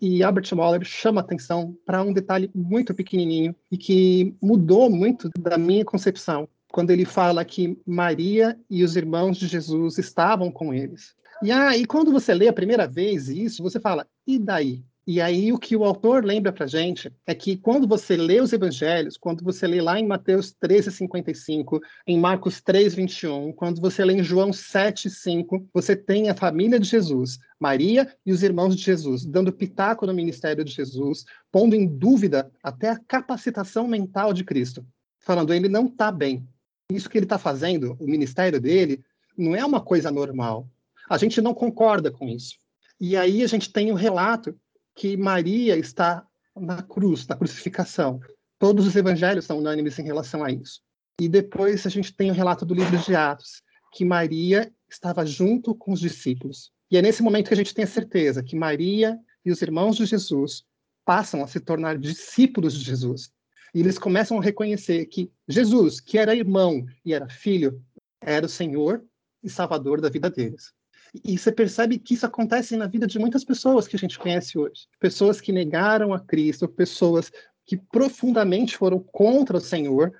E 0.00 0.22
Albert 0.22 0.54
Moller 0.54 0.84
chama 0.84 1.20
atenção 1.20 1.76
para 1.86 2.02
um 2.02 2.12
detalhe 2.12 2.50
muito 2.54 2.94
pequenininho 2.94 3.54
e 3.70 3.76
que 3.76 4.34
mudou 4.42 4.90
muito 4.90 5.30
da 5.38 5.56
minha 5.56 5.84
concepção, 5.84 6.48
quando 6.72 6.90
ele 6.90 7.04
fala 7.04 7.44
que 7.44 7.78
Maria 7.86 8.58
e 8.68 8.82
os 8.82 8.96
irmãos 8.96 9.36
de 9.36 9.46
Jesus 9.46 9.98
estavam 9.98 10.50
com 10.50 10.74
eles. 10.74 11.14
E 11.42 11.50
aí, 11.50 11.84
quando 11.84 12.12
você 12.12 12.32
lê 12.32 12.48
a 12.48 12.52
primeira 12.52 12.86
vez 12.86 13.28
isso, 13.28 13.62
você 13.62 13.80
fala, 13.80 14.06
e 14.26 14.38
daí? 14.38 14.84
E 15.06 15.20
aí 15.20 15.52
o 15.52 15.58
que 15.58 15.76
o 15.76 15.84
autor 15.84 16.24
lembra 16.24 16.50
para 16.50 16.66
gente 16.66 17.12
é 17.26 17.34
que 17.34 17.58
quando 17.58 17.86
você 17.86 18.16
lê 18.16 18.40
os 18.40 18.54
evangelhos, 18.54 19.18
quando 19.18 19.44
você 19.44 19.66
lê 19.66 19.82
lá 19.82 20.00
em 20.00 20.06
Mateus 20.06 20.54
13:55, 20.58 21.78
em 22.06 22.18
Marcos 22.18 22.62
3:21, 22.62 23.52
quando 23.52 23.82
você 23.82 24.02
lê 24.02 24.14
em 24.14 24.22
João 24.22 24.50
7:5, 24.50 25.68
você 25.74 25.94
tem 25.94 26.30
a 26.30 26.34
família 26.34 26.80
de 26.80 26.88
Jesus, 26.88 27.38
Maria 27.60 28.10
e 28.24 28.32
os 28.32 28.42
irmãos 28.42 28.74
de 28.74 28.82
Jesus, 28.82 29.26
dando 29.26 29.52
pitaco 29.52 30.06
no 30.06 30.14
ministério 30.14 30.64
de 30.64 30.72
Jesus, 30.72 31.26
pondo 31.52 31.74
em 31.74 31.86
dúvida 31.86 32.50
até 32.62 32.88
a 32.88 32.98
capacitação 32.98 33.86
mental 33.86 34.32
de 34.32 34.42
Cristo, 34.42 34.86
falando 35.20 35.52
ele 35.52 35.68
não 35.68 35.84
está 35.84 36.10
bem. 36.10 36.48
Isso 36.90 37.10
que 37.10 37.18
ele 37.18 37.26
está 37.26 37.36
fazendo, 37.36 37.94
o 38.00 38.06
ministério 38.06 38.58
dele, 38.58 39.04
não 39.36 39.54
é 39.54 39.62
uma 39.62 39.82
coisa 39.82 40.10
normal. 40.10 40.66
A 41.08 41.18
gente 41.18 41.40
não 41.40 41.54
concorda 41.54 42.10
com 42.10 42.28
isso. 42.28 42.56
E 43.00 43.16
aí 43.16 43.42
a 43.42 43.46
gente 43.46 43.72
tem 43.72 43.90
o 43.90 43.94
um 43.94 43.96
relato 43.96 44.58
que 44.94 45.16
Maria 45.16 45.76
está 45.76 46.26
na 46.56 46.82
cruz, 46.82 47.26
na 47.26 47.36
crucificação. 47.36 48.20
Todos 48.58 48.86
os 48.86 48.96
evangelhos 48.96 49.44
são 49.44 49.58
unânimes 49.58 49.98
em 49.98 50.04
relação 50.04 50.44
a 50.44 50.50
isso. 50.50 50.80
E 51.20 51.28
depois 51.28 51.86
a 51.86 51.90
gente 51.90 52.14
tem 52.14 52.30
o 52.30 52.34
relato 52.34 52.64
do 52.64 52.74
livro 52.74 52.96
de 52.98 53.14
Atos, 53.14 53.62
que 53.92 54.04
Maria 54.04 54.72
estava 54.88 55.24
junto 55.26 55.74
com 55.74 55.92
os 55.92 56.00
discípulos. 56.00 56.72
E 56.90 56.96
é 56.96 57.02
nesse 57.02 57.22
momento 57.22 57.48
que 57.48 57.54
a 57.54 57.56
gente 57.56 57.74
tem 57.74 57.84
a 57.84 57.88
certeza 57.88 58.42
que 58.42 58.56
Maria 58.56 59.18
e 59.44 59.50
os 59.50 59.60
irmãos 59.62 59.96
de 59.96 60.06
Jesus 60.06 60.64
passam 61.04 61.42
a 61.42 61.46
se 61.46 61.60
tornar 61.60 61.98
discípulos 61.98 62.74
de 62.74 62.84
Jesus. 62.84 63.30
E 63.74 63.80
eles 63.80 63.98
começam 63.98 64.38
a 64.38 64.42
reconhecer 64.42 65.06
que 65.06 65.30
Jesus, 65.48 66.00
que 66.00 66.16
era 66.16 66.34
irmão 66.34 66.86
e 67.04 67.12
era 67.12 67.28
filho, 67.28 67.82
era 68.20 68.46
o 68.46 68.48
Senhor 68.48 69.04
e 69.42 69.50
Salvador 69.50 70.00
da 70.00 70.08
vida 70.08 70.30
deles. 70.30 70.72
E 71.22 71.38
você 71.38 71.52
percebe 71.52 71.98
que 71.98 72.14
isso 72.14 72.26
acontece 72.26 72.76
na 72.76 72.86
vida 72.86 73.06
de 73.06 73.18
muitas 73.18 73.44
pessoas 73.44 73.86
que 73.86 73.94
a 73.94 73.98
gente 73.98 74.18
conhece 74.18 74.58
hoje. 74.58 74.88
Pessoas 74.98 75.40
que 75.40 75.52
negaram 75.52 76.12
a 76.12 76.18
Cristo, 76.18 76.66
pessoas 76.66 77.30
que 77.64 77.76
profundamente 77.76 78.76
foram 78.76 78.98
contra 78.98 79.56
o 79.56 79.60
Senhor 79.60 80.12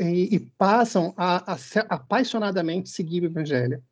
e, 0.00 0.34
e 0.34 0.40
passam 0.56 1.12
a, 1.16 1.52
a 1.52 1.56
apaixonadamente 1.88 2.88
seguir 2.88 3.22
o 3.22 3.26
Evangelho. 3.26 3.82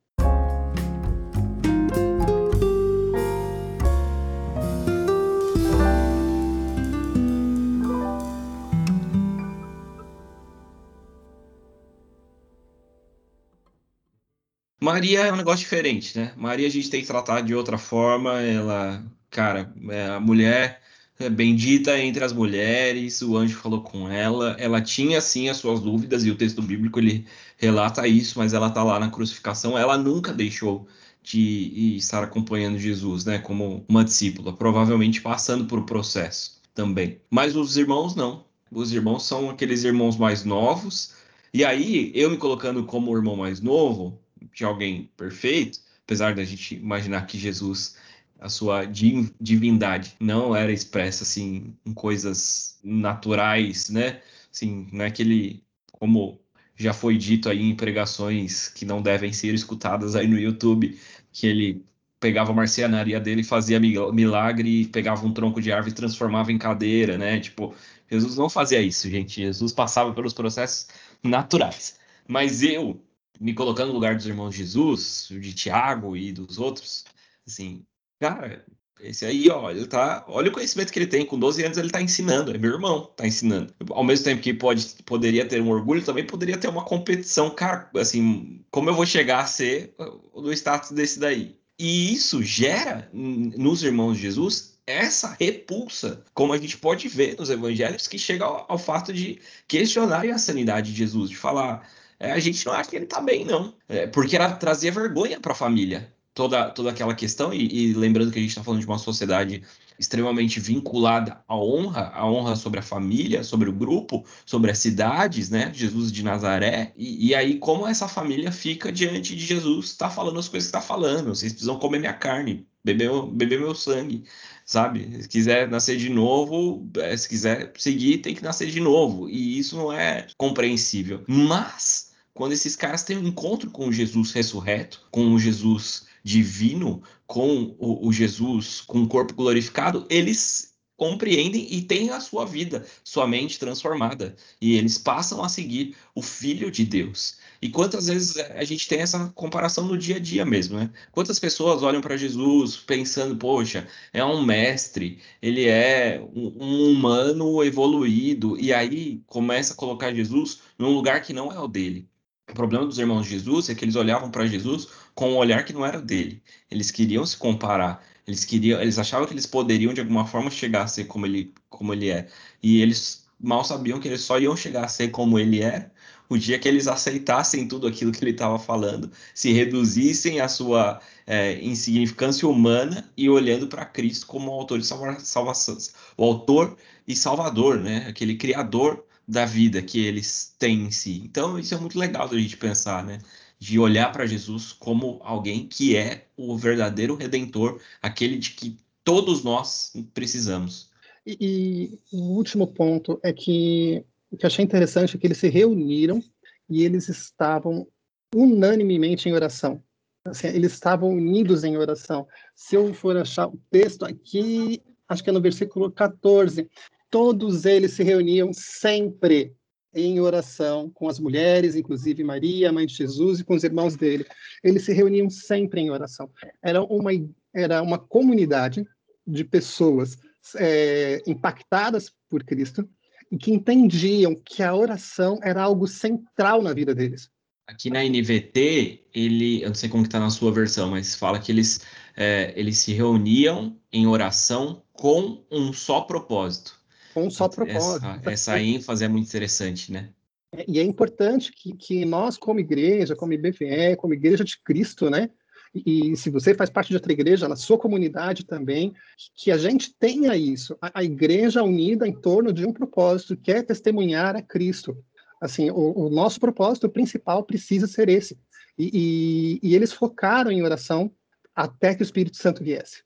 Maria 14.88 15.26
é 15.26 15.32
um 15.32 15.36
negócio 15.36 15.60
diferente, 15.60 16.18
né? 16.18 16.32
Maria 16.34 16.66
a 16.66 16.70
gente 16.70 16.88
tem 16.88 17.02
que 17.02 17.06
tratar 17.06 17.42
de 17.42 17.54
outra 17.54 17.76
forma. 17.76 18.40
Ela, 18.40 19.04
cara, 19.30 19.70
é 19.90 20.06
a 20.06 20.18
mulher 20.18 20.80
é 21.18 21.28
bendita 21.28 21.98
entre 21.98 22.24
as 22.24 22.32
mulheres, 22.32 23.20
o 23.20 23.36
anjo 23.36 23.56
falou 23.58 23.82
com 23.82 24.08
ela. 24.08 24.56
Ela 24.58 24.80
tinha 24.80 25.20
sim 25.20 25.50
as 25.50 25.58
suas 25.58 25.80
dúvidas 25.80 26.24
e 26.24 26.30
o 26.30 26.36
texto 26.36 26.62
bíblico 26.62 26.98
ele 26.98 27.26
relata 27.58 28.06
isso, 28.08 28.38
mas 28.38 28.54
ela 28.54 28.70
tá 28.70 28.82
lá 28.82 28.98
na 28.98 29.10
crucificação. 29.10 29.76
Ela 29.76 29.98
nunca 29.98 30.32
deixou 30.32 30.86
de 31.22 31.96
estar 31.96 32.24
acompanhando 32.24 32.78
Jesus, 32.78 33.26
né, 33.26 33.38
como 33.38 33.84
uma 33.88 34.04
discípula, 34.04 34.54
provavelmente 34.54 35.20
passando 35.20 35.66
por 35.66 35.80
um 35.80 35.84
processo 35.84 36.62
também. 36.74 37.20
Mas 37.28 37.54
os 37.56 37.76
irmãos 37.76 38.14
não. 38.14 38.46
Os 38.70 38.92
irmãos 38.92 39.26
são 39.26 39.50
aqueles 39.50 39.84
irmãos 39.84 40.16
mais 40.16 40.44
novos. 40.44 41.12
E 41.52 41.64
aí, 41.64 42.10
eu 42.14 42.30
me 42.30 42.38
colocando 42.38 42.84
como 42.84 43.10
o 43.10 43.16
irmão 43.16 43.36
mais 43.36 43.60
novo, 43.60 44.18
de 44.52 44.64
alguém 44.64 45.10
perfeito, 45.16 45.80
apesar 46.04 46.34
da 46.34 46.44
gente 46.44 46.74
imaginar 46.76 47.26
que 47.26 47.38
Jesus, 47.38 47.96
a 48.40 48.48
sua 48.48 48.84
divindade, 48.84 50.14
não 50.20 50.54
era 50.54 50.72
expressa 50.72 51.24
assim 51.24 51.74
em 51.84 51.92
coisas 51.92 52.78
naturais, 52.82 53.88
né? 53.90 54.20
Assim, 54.52 54.88
não 54.92 55.04
é 55.04 55.10
que 55.10 55.22
ele, 55.22 55.62
como 55.92 56.40
já 56.76 56.92
foi 56.94 57.16
dito 57.18 57.48
aí 57.48 57.62
em 57.62 57.74
pregações 57.74 58.68
que 58.68 58.84
não 58.84 59.02
devem 59.02 59.32
ser 59.32 59.52
escutadas 59.54 60.14
aí 60.14 60.28
no 60.28 60.38
YouTube, 60.38 60.98
que 61.32 61.46
ele 61.46 61.84
pegava 62.20 62.50
a 62.52 62.54
marcenaria 62.54 63.20
dele, 63.20 63.44
fazia 63.44 63.78
milagre, 63.80 64.86
pegava 64.86 65.24
um 65.26 65.32
tronco 65.32 65.60
de 65.60 65.72
árvore 65.72 65.92
e 65.92 65.94
transformava 65.94 66.52
em 66.52 66.58
cadeira, 66.58 67.16
né? 67.16 67.38
Tipo, 67.40 67.74
Jesus 68.10 68.36
não 68.36 68.48
fazia 68.48 68.80
isso, 68.80 69.08
gente. 69.08 69.40
Jesus 69.40 69.72
passava 69.72 70.12
pelos 70.12 70.32
processos 70.32 70.88
naturais. 71.22 71.98
Mas 72.26 72.62
eu, 72.62 73.00
me 73.40 73.54
colocando 73.54 73.88
no 73.88 73.94
lugar 73.94 74.16
dos 74.16 74.26
irmãos 74.26 74.54
Jesus, 74.54 75.28
de 75.30 75.54
Tiago 75.54 76.16
e 76.16 76.32
dos 76.32 76.58
outros, 76.58 77.04
assim, 77.46 77.84
cara, 78.20 78.64
esse 79.00 79.24
aí, 79.24 79.48
ó, 79.48 79.70
ele 79.70 79.86
tá. 79.86 80.24
Olha 80.28 80.48
o 80.48 80.52
conhecimento 80.52 80.92
que 80.92 80.98
ele 80.98 81.06
tem. 81.06 81.24
Com 81.24 81.38
12 81.38 81.62
anos 81.64 81.78
ele 81.78 81.90
tá 81.90 82.02
ensinando. 82.02 82.52
É 82.52 82.58
meu 82.58 82.72
irmão, 82.72 83.12
tá 83.16 83.26
ensinando. 83.26 83.72
Ao 83.90 84.02
mesmo 84.02 84.24
tempo 84.24 84.42
que 84.42 84.52
pode, 84.52 84.86
poderia 85.04 85.46
ter 85.46 85.62
um 85.62 85.70
orgulho, 85.70 86.04
também 86.04 86.26
poderia 86.26 86.58
ter 86.58 86.68
uma 86.68 86.84
competição. 86.84 87.50
Cara, 87.50 87.88
assim, 87.96 88.64
como 88.70 88.90
eu 88.90 88.94
vou 88.94 89.06
chegar 89.06 89.40
a 89.40 89.46
ser 89.46 89.94
do 90.34 90.52
status 90.52 90.90
desse 90.90 91.20
daí? 91.20 91.56
E 91.78 92.12
isso 92.12 92.42
gera 92.42 93.08
nos 93.12 93.82
irmãos 93.84 94.16
de 94.16 94.22
Jesus 94.22 94.78
essa 94.84 95.36
repulsa, 95.38 96.24
como 96.32 96.52
a 96.52 96.58
gente 96.58 96.78
pode 96.78 97.08
ver 97.08 97.36
nos 97.38 97.50
evangelhos, 97.50 98.08
que 98.08 98.18
chega 98.18 98.44
ao, 98.44 98.64
ao 98.68 98.78
fato 98.78 99.12
de 99.12 99.38
questionarem 99.68 100.32
a 100.32 100.38
sanidade 100.38 100.90
de 100.90 100.98
Jesus, 100.98 101.28
de 101.28 101.36
falar 101.36 101.86
é, 102.20 102.32
a 102.32 102.38
gente 102.38 102.64
não 102.66 102.72
acha 102.72 102.90
que 102.90 102.96
ele 102.96 103.06
tá 103.06 103.20
bem, 103.20 103.44
não. 103.44 103.74
É, 103.88 104.06
porque 104.06 104.36
ela 104.36 104.52
trazia 104.52 104.92
vergonha 104.92 105.40
para 105.40 105.52
a 105.52 105.56
família. 105.56 106.12
toda, 106.34 106.70
toda 106.70 106.90
aquela 106.90 107.14
questão, 107.14 107.52
e, 107.52 107.90
e 107.90 107.92
lembrando 107.94 108.30
que 108.30 108.38
a 108.38 108.42
gente 108.42 108.50
está 108.50 108.62
falando 108.62 108.80
de 108.80 108.86
uma 108.86 108.98
sociedade 108.98 109.62
extremamente 109.98 110.60
vinculada 110.60 111.42
à 111.48 111.56
honra, 111.56 112.12
a 112.14 112.24
honra 112.24 112.54
sobre 112.54 112.78
a 112.78 112.82
família, 112.82 113.42
sobre 113.42 113.68
o 113.68 113.72
grupo, 113.72 114.24
sobre 114.46 114.70
as 114.70 114.78
cidades, 114.78 115.50
né? 115.50 115.72
Jesus 115.74 116.12
de 116.12 116.22
Nazaré. 116.22 116.92
E, 116.96 117.28
e 117.28 117.34
aí, 117.34 117.58
como 117.58 117.86
essa 117.88 118.06
família 118.06 118.52
fica 118.52 118.92
diante 118.92 119.34
de 119.34 119.44
Jesus, 119.44 119.86
está 119.86 120.08
falando 120.08 120.38
as 120.38 120.48
coisas 120.48 120.70
que 120.70 120.76
está 120.76 120.80
falando. 120.86 121.34
Vocês 121.34 121.52
precisam 121.52 121.78
comer 121.80 121.98
minha 121.98 122.12
carne, 122.12 122.64
beber, 122.84 123.10
beber 123.32 123.58
meu 123.58 123.74
sangue, 123.74 124.22
sabe? 124.64 125.22
Se 125.22 125.28
quiser 125.28 125.68
nascer 125.68 125.96
de 125.96 126.08
novo, 126.08 126.88
é, 126.98 127.16
se 127.16 127.28
quiser 127.28 127.72
seguir, 127.76 128.18
tem 128.18 128.36
que 128.36 128.44
nascer 128.44 128.70
de 128.70 128.78
novo. 128.78 129.28
E 129.28 129.58
isso 129.58 129.76
não 129.76 129.92
é 129.92 130.28
compreensível. 130.36 131.24
Mas 131.26 132.07
quando 132.38 132.52
esses 132.52 132.76
caras 132.76 133.02
têm 133.02 133.18
um 133.18 133.26
encontro 133.26 133.68
com 133.68 133.88
o 133.88 133.92
Jesus 133.92 134.30
ressurreto, 134.30 135.04
com 135.10 135.34
o 135.34 135.40
Jesus 135.40 136.06
divino, 136.22 137.02
com 137.26 137.74
o, 137.80 138.06
o 138.06 138.12
Jesus 138.12 138.80
com 138.80 139.02
o 139.02 139.08
corpo 139.08 139.34
glorificado, 139.34 140.06
eles 140.08 140.72
compreendem 140.96 141.66
e 141.68 141.82
têm 141.82 142.10
a 142.10 142.20
sua 142.20 142.46
vida, 142.46 142.86
sua 143.02 143.26
mente 143.26 143.58
transformada. 143.58 144.36
E 144.60 144.76
eles 144.76 144.96
passam 144.98 145.42
a 145.42 145.48
seguir 145.48 145.96
o 146.14 146.22
Filho 146.22 146.70
de 146.70 146.84
Deus. 146.84 147.38
E 147.60 147.70
quantas 147.70 148.06
vezes 148.06 148.36
a 148.36 148.62
gente 148.62 148.86
tem 148.86 149.00
essa 149.00 149.32
comparação 149.34 149.84
no 149.84 149.98
dia 149.98 150.14
a 150.14 150.20
dia 150.20 150.44
mesmo, 150.44 150.78
né? 150.78 150.92
Quantas 151.10 151.40
pessoas 151.40 151.82
olham 151.82 152.00
para 152.00 152.16
Jesus 152.16 152.76
pensando, 152.76 153.36
poxa, 153.36 153.88
é 154.12 154.24
um 154.24 154.44
mestre, 154.44 155.18
ele 155.42 155.66
é 155.66 156.24
um, 156.32 156.64
um, 156.64 156.92
humano 156.92 157.64
evoluído, 157.64 158.56
e 158.60 158.72
aí 158.72 159.24
começa 159.26 159.72
a 159.72 159.76
colocar 159.76 160.14
Jesus 160.14 160.60
num 160.78 160.94
lugar 160.94 161.20
que 161.20 161.32
não 161.32 161.50
é 161.50 161.58
o 161.58 161.66
dele. 161.66 162.08
O 162.50 162.54
problema 162.54 162.86
dos 162.86 162.98
irmãos 162.98 163.24
de 163.24 163.30
Jesus 163.30 163.68
é 163.68 163.74
que 163.74 163.84
eles 163.84 163.94
olhavam 163.96 164.30
para 164.30 164.46
Jesus 164.46 164.88
com 165.14 165.32
um 165.32 165.36
olhar 165.36 165.64
que 165.64 165.72
não 165.72 165.84
era 165.84 166.00
dele. 166.00 166.42
Eles 166.70 166.90
queriam 166.90 167.24
se 167.24 167.36
comparar, 167.36 168.02
eles 168.26 168.44
queriam, 168.44 168.80
eles 168.80 168.98
achavam 168.98 169.26
que 169.26 169.34
eles 169.34 169.46
poderiam 169.46 169.92
de 169.92 170.00
alguma 170.00 170.26
forma 170.26 170.50
chegar 170.50 170.82
a 170.82 170.86
ser 170.86 171.04
como 171.04 171.26
ele, 171.26 171.52
como 171.68 171.92
ele 171.92 172.10
é. 172.10 172.28
E 172.62 172.80
eles 172.80 173.26
mal 173.38 173.64
sabiam 173.64 174.00
que 174.00 174.08
eles 174.08 174.22
só 174.22 174.38
iam 174.38 174.56
chegar 174.56 174.84
a 174.84 174.88
ser 174.88 175.08
como 175.08 175.38
ele 175.38 175.62
é 175.62 175.90
o 176.28 176.36
dia 176.36 176.58
que 176.58 176.68
eles 176.68 176.86
aceitassem 176.86 177.66
tudo 177.66 177.86
aquilo 177.86 178.12
que 178.12 178.22
ele 178.22 178.32
estava 178.32 178.58
falando, 178.58 179.10
se 179.34 179.52
reduzissem 179.52 180.40
à 180.40 180.48
sua 180.48 181.00
é, 181.26 181.58
insignificância 181.62 182.46
humana 182.46 183.08
e 183.16 183.28
olhando 183.30 183.66
para 183.66 183.84
Cristo 183.84 184.26
como 184.26 184.50
o 184.50 184.54
autor 184.54 184.82
salva 184.82 185.18
salvação, 185.20 185.78
o 186.16 186.24
autor 186.24 186.76
e 187.06 187.16
salvador, 187.16 187.78
né? 187.78 188.06
Aquele 188.08 188.36
criador 188.36 189.04
da 189.28 189.44
vida 189.44 189.82
que 189.82 190.00
eles 190.00 190.54
têm 190.58 190.84
em 190.84 190.90
si. 190.90 191.20
Então, 191.22 191.58
isso 191.58 191.74
é 191.74 191.78
muito 191.78 191.98
legal 191.98 192.26
da 192.26 192.38
gente 192.38 192.56
pensar, 192.56 193.04
né? 193.04 193.18
De 193.58 193.78
olhar 193.78 194.10
para 194.10 194.26
Jesus 194.26 194.72
como 194.72 195.20
alguém 195.22 195.66
que 195.66 195.94
é 195.94 196.26
o 196.34 196.56
verdadeiro 196.56 197.14
redentor, 197.14 197.78
aquele 198.00 198.38
de 198.38 198.52
que 198.52 198.78
todos 199.04 199.44
nós 199.44 199.92
precisamos. 200.14 200.90
E, 201.26 201.98
e 202.10 202.16
o 202.16 202.36
último 202.36 202.66
ponto 202.66 203.20
é 203.22 203.32
que 203.32 204.02
o 204.30 204.36
que 204.36 204.46
achei 204.46 204.64
interessante 204.64 205.16
é 205.16 205.20
que 205.20 205.26
eles 205.26 205.38
se 205.38 205.48
reuniram 205.48 206.22
e 206.68 206.82
eles 206.84 207.08
estavam 207.08 207.86
unanimemente 208.34 209.28
em 209.28 209.32
oração. 209.32 209.82
Assim, 210.24 210.48
eles 210.48 210.72
estavam 210.72 211.10
unidos 211.10 211.64
em 211.64 211.76
oração. 211.76 212.26
Se 212.54 212.76
eu 212.76 212.94
for 212.94 213.16
achar 213.16 213.48
o 213.48 213.60
texto 213.70 214.04
aqui, 214.04 214.82
acho 215.06 215.22
que 215.22 215.30
é 215.30 215.32
no 215.32 215.40
versículo 215.40 215.90
14, 215.90 216.68
todos 217.10 217.64
eles 217.64 217.92
se 217.92 218.02
reuniam 218.02 218.52
sempre 218.52 219.54
em 219.94 220.20
oração 220.20 220.90
com 220.90 221.08
as 221.08 221.18
mulheres, 221.18 221.74
inclusive 221.74 222.22
Maria, 222.22 222.72
mãe 222.72 222.86
de 222.86 222.94
Jesus, 222.94 223.40
e 223.40 223.44
com 223.44 223.54
os 223.54 223.64
irmãos 223.64 223.96
dele. 223.96 224.26
Eles 224.62 224.84
se 224.84 224.92
reuniam 224.92 225.30
sempre 225.30 225.80
em 225.80 225.90
oração. 225.90 226.30
Era 226.62 226.82
uma, 226.82 227.10
era 227.54 227.82
uma 227.82 227.98
comunidade 227.98 228.86
de 229.26 229.44
pessoas 229.44 230.16
é, 230.56 231.22
impactadas 231.26 232.12
por 232.28 232.44
Cristo 232.44 232.88
e 233.30 233.36
que 233.36 233.50
entendiam 233.50 234.34
que 234.34 234.62
a 234.62 234.74
oração 234.74 235.38
era 235.42 235.62
algo 235.62 235.86
central 235.86 236.62
na 236.62 236.72
vida 236.72 236.94
deles. 236.94 237.30
Aqui 237.66 237.90
na 237.90 238.02
NVT, 238.02 239.08
ele, 239.12 239.62
eu 239.62 239.68
não 239.68 239.74
sei 239.74 239.90
como 239.90 240.04
está 240.04 240.18
na 240.18 240.30
sua 240.30 240.50
versão, 240.50 240.90
mas 240.90 241.14
fala 241.14 241.38
que 241.38 241.52
eles, 241.52 241.82
é, 242.16 242.54
eles 242.56 242.78
se 242.78 242.94
reuniam 242.94 243.78
em 243.92 244.06
oração 244.06 244.82
com 244.94 245.44
um 245.50 245.70
só 245.72 246.00
propósito 246.00 246.77
com 247.20 247.26
um 247.26 247.30
só 247.30 247.48
propósito. 247.48 248.06
Essa, 248.06 248.30
essa 248.30 248.60
ênfase 248.60 249.04
é 249.04 249.08
muito 249.08 249.26
interessante, 249.26 249.92
né? 249.92 250.10
É, 250.54 250.64
e 250.66 250.78
é 250.78 250.82
importante 250.82 251.52
que, 251.52 251.74
que 251.74 252.04
nós, 252.04 252.36
como 252.36 252.60
igreja, 252.60 253.14
como 253.14 253.32
IBVE, 253.32 253.96
como 253.96 254.14
igreja 254.14 254.44
de 254.44 254.58
Cristo, 254.62 255.10
né? 255.10 255.30
E, 255.74 256.12
e 256.12 256.16
se 256.16 256.30
você 256.30 256.54
faz 256.54 256.70
parte 256.70 256.88
de 256.88 256.94
outra 256.94 257.12
igreja, 257.12 257.48
na 257.48 257.56
sua 257.56 257.78
comunidade 257.78 258.46
também, 258.46 258.94
que 259.36 259.50
a 259.50 259.58
gente 259.58 259.94
tenha 259.98 260.34
isso, 260.36 260.76
a, 260.80 261.00
a 261.00 261.04
igreja 261.04 261.62
unida 261.62 262.06
em 262.08 262.12
torno 262.12 262.52
de 262.52 262.66
um 262.66 262.72
propósito, 262.72 263.36
que 263.36 263.52
é 263.52 263.62
testemunhar 263.62 264.34
a 264.34 264.42
Cristo. 264.42 264.96
Assim, 265.40 265.70
o, 265.70 266.06
o 266.06 266.10
nosso 266.10 266.40
propósito 266.40 266.88
principal 266.88 267.44
precisa 267.44 267.86
ser 267.86 268.08
esse. 268.08 268.38
E, 268.76 269.58
e, 269.62 269.68
e, 269.68 269.74
eles 269.74 269.92
focaram 269.92 270.50
em 270.50 270.62
oração 270.62 271.12
até 271.54 271.94
que 271.94 272.02
o 272.02 272.04
Espírito 272.04 272.36
Santo 272.36 272.62
viesse. 272.62 273.02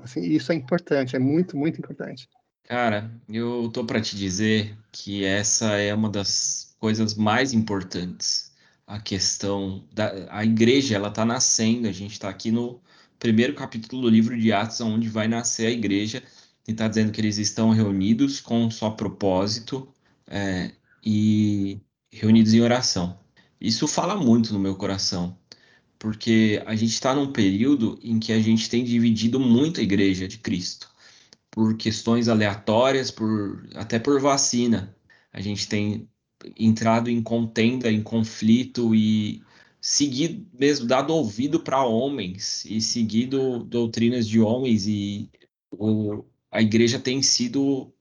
Assim, 0.00 0.20
isso 0.20 0.52
é 0.52 0.54
importante, 0.54 1.16
é 1.16 1.18
muito, 1.18 1.56
muito 1.56 1.78
importante. 1.78 2.28
Cara, 2.64 3.10
eu 3.28 3.70
tô 3.72 3.84
para 3.84 4.00
te 4.00 4.16
dizer 4.16 4.76
que 4.90 5.24
essa 5.24 5.76
é 5.78 5.94
uma 5.94 6.08
das 6.08 6.74
coisas 6.78 7.14
mais 7.14 7.52
importantes. 7.52 8.52
A 8.86 9.00
questão 9.00 9.84
da 9.92 10.10
a 10.30 10.44
igreja, 10.44 10.94
ela 10.96 11.10
tá 11.10 11.24
nascendo. 11.24 11.88
A 11.88 11.92
gente 11.92 12.12
está 12.12 12.28
aqui 12.28 12.50
no 12.50 12.80
primeiro 13.18 13.54
capítulo 13.54 14.02
do 14.02 14.08
livro 14.08 14.38
de 14.38 14.52
Atos, 14.52 14.80
onde 14.80 15.08
vai 15.08 15.28
nascer 15.28 15.66
a 15.66 15.70
igreja. 15.70 16.22
E 16.66 16.72
tá 16.74 16.88
dizendo 16.88 17.12
que 17.12 17.20
eles 17.20 17.38
estão 17.38 17.70
reunidos 17.70 18.40
com 18.40 18.64
um 18.64 18.70
só 18.70 18.90
propósito 18.90 19.88
é, 20.26 20.72
e 21.04 21.80
reunidos 22.10 22.54
em 22.54 22.60
oração. 22.60 23.18
Isso 23.60 23.86
fala 23.88 24.16
muito 24.16 24.52
no 24.52 24.58
meu 24.58 24.76
coração, 24.76 25.36
porque 25.98 26.62
a 26.66 26.74
gente 26.76 26.92
está 26.92 27.14
num 27.14 27.32
período 27.32 27.98
em 28.02 28.18
que 28.20 28.32
a 28.32 28.40
gente 28.40 28.68
tem 28.70 28.84
dividido 28.84 29.38
muito 29.40 29.80
a 29.80 29.82
igreja 29.82 30.28
de 30.28 30.38
Cristo 30.38 30.91
por 31.52 31.76
questões 31.76 32.28
aleatórias, 32.28 33.10
por 33.10 33.68
até 33.74 33.98
por 33.98 34.20
vacina. 34.20 34.96
A 35.32 35.40
gente 35.40 35.68
tem 35.68 36.08
entrado 36.58 37.08
em 37.10 37.22
contenda, 37.22 37.92
em 37.92 38.02
conflito 38.02 38.94
e 38.94 39.42
seguido 39.80 40.46
mesmo 40.58 40.86
dado 40.86 41.12
ouvido 41.12 41.60
para 41.60 41.84
homens 41.84 42.64
e 42.64 42.80
seguido 42.80 43.64
doutrinas 43.64 44.26
de 44.26 44.40
homens 44.40 44.86
e 44.86 45.28
o, 45.70 46.24
a 46.50 46.62
igreja 46.62 46.98
tem 46.98 47.22
sido 47.22 47.92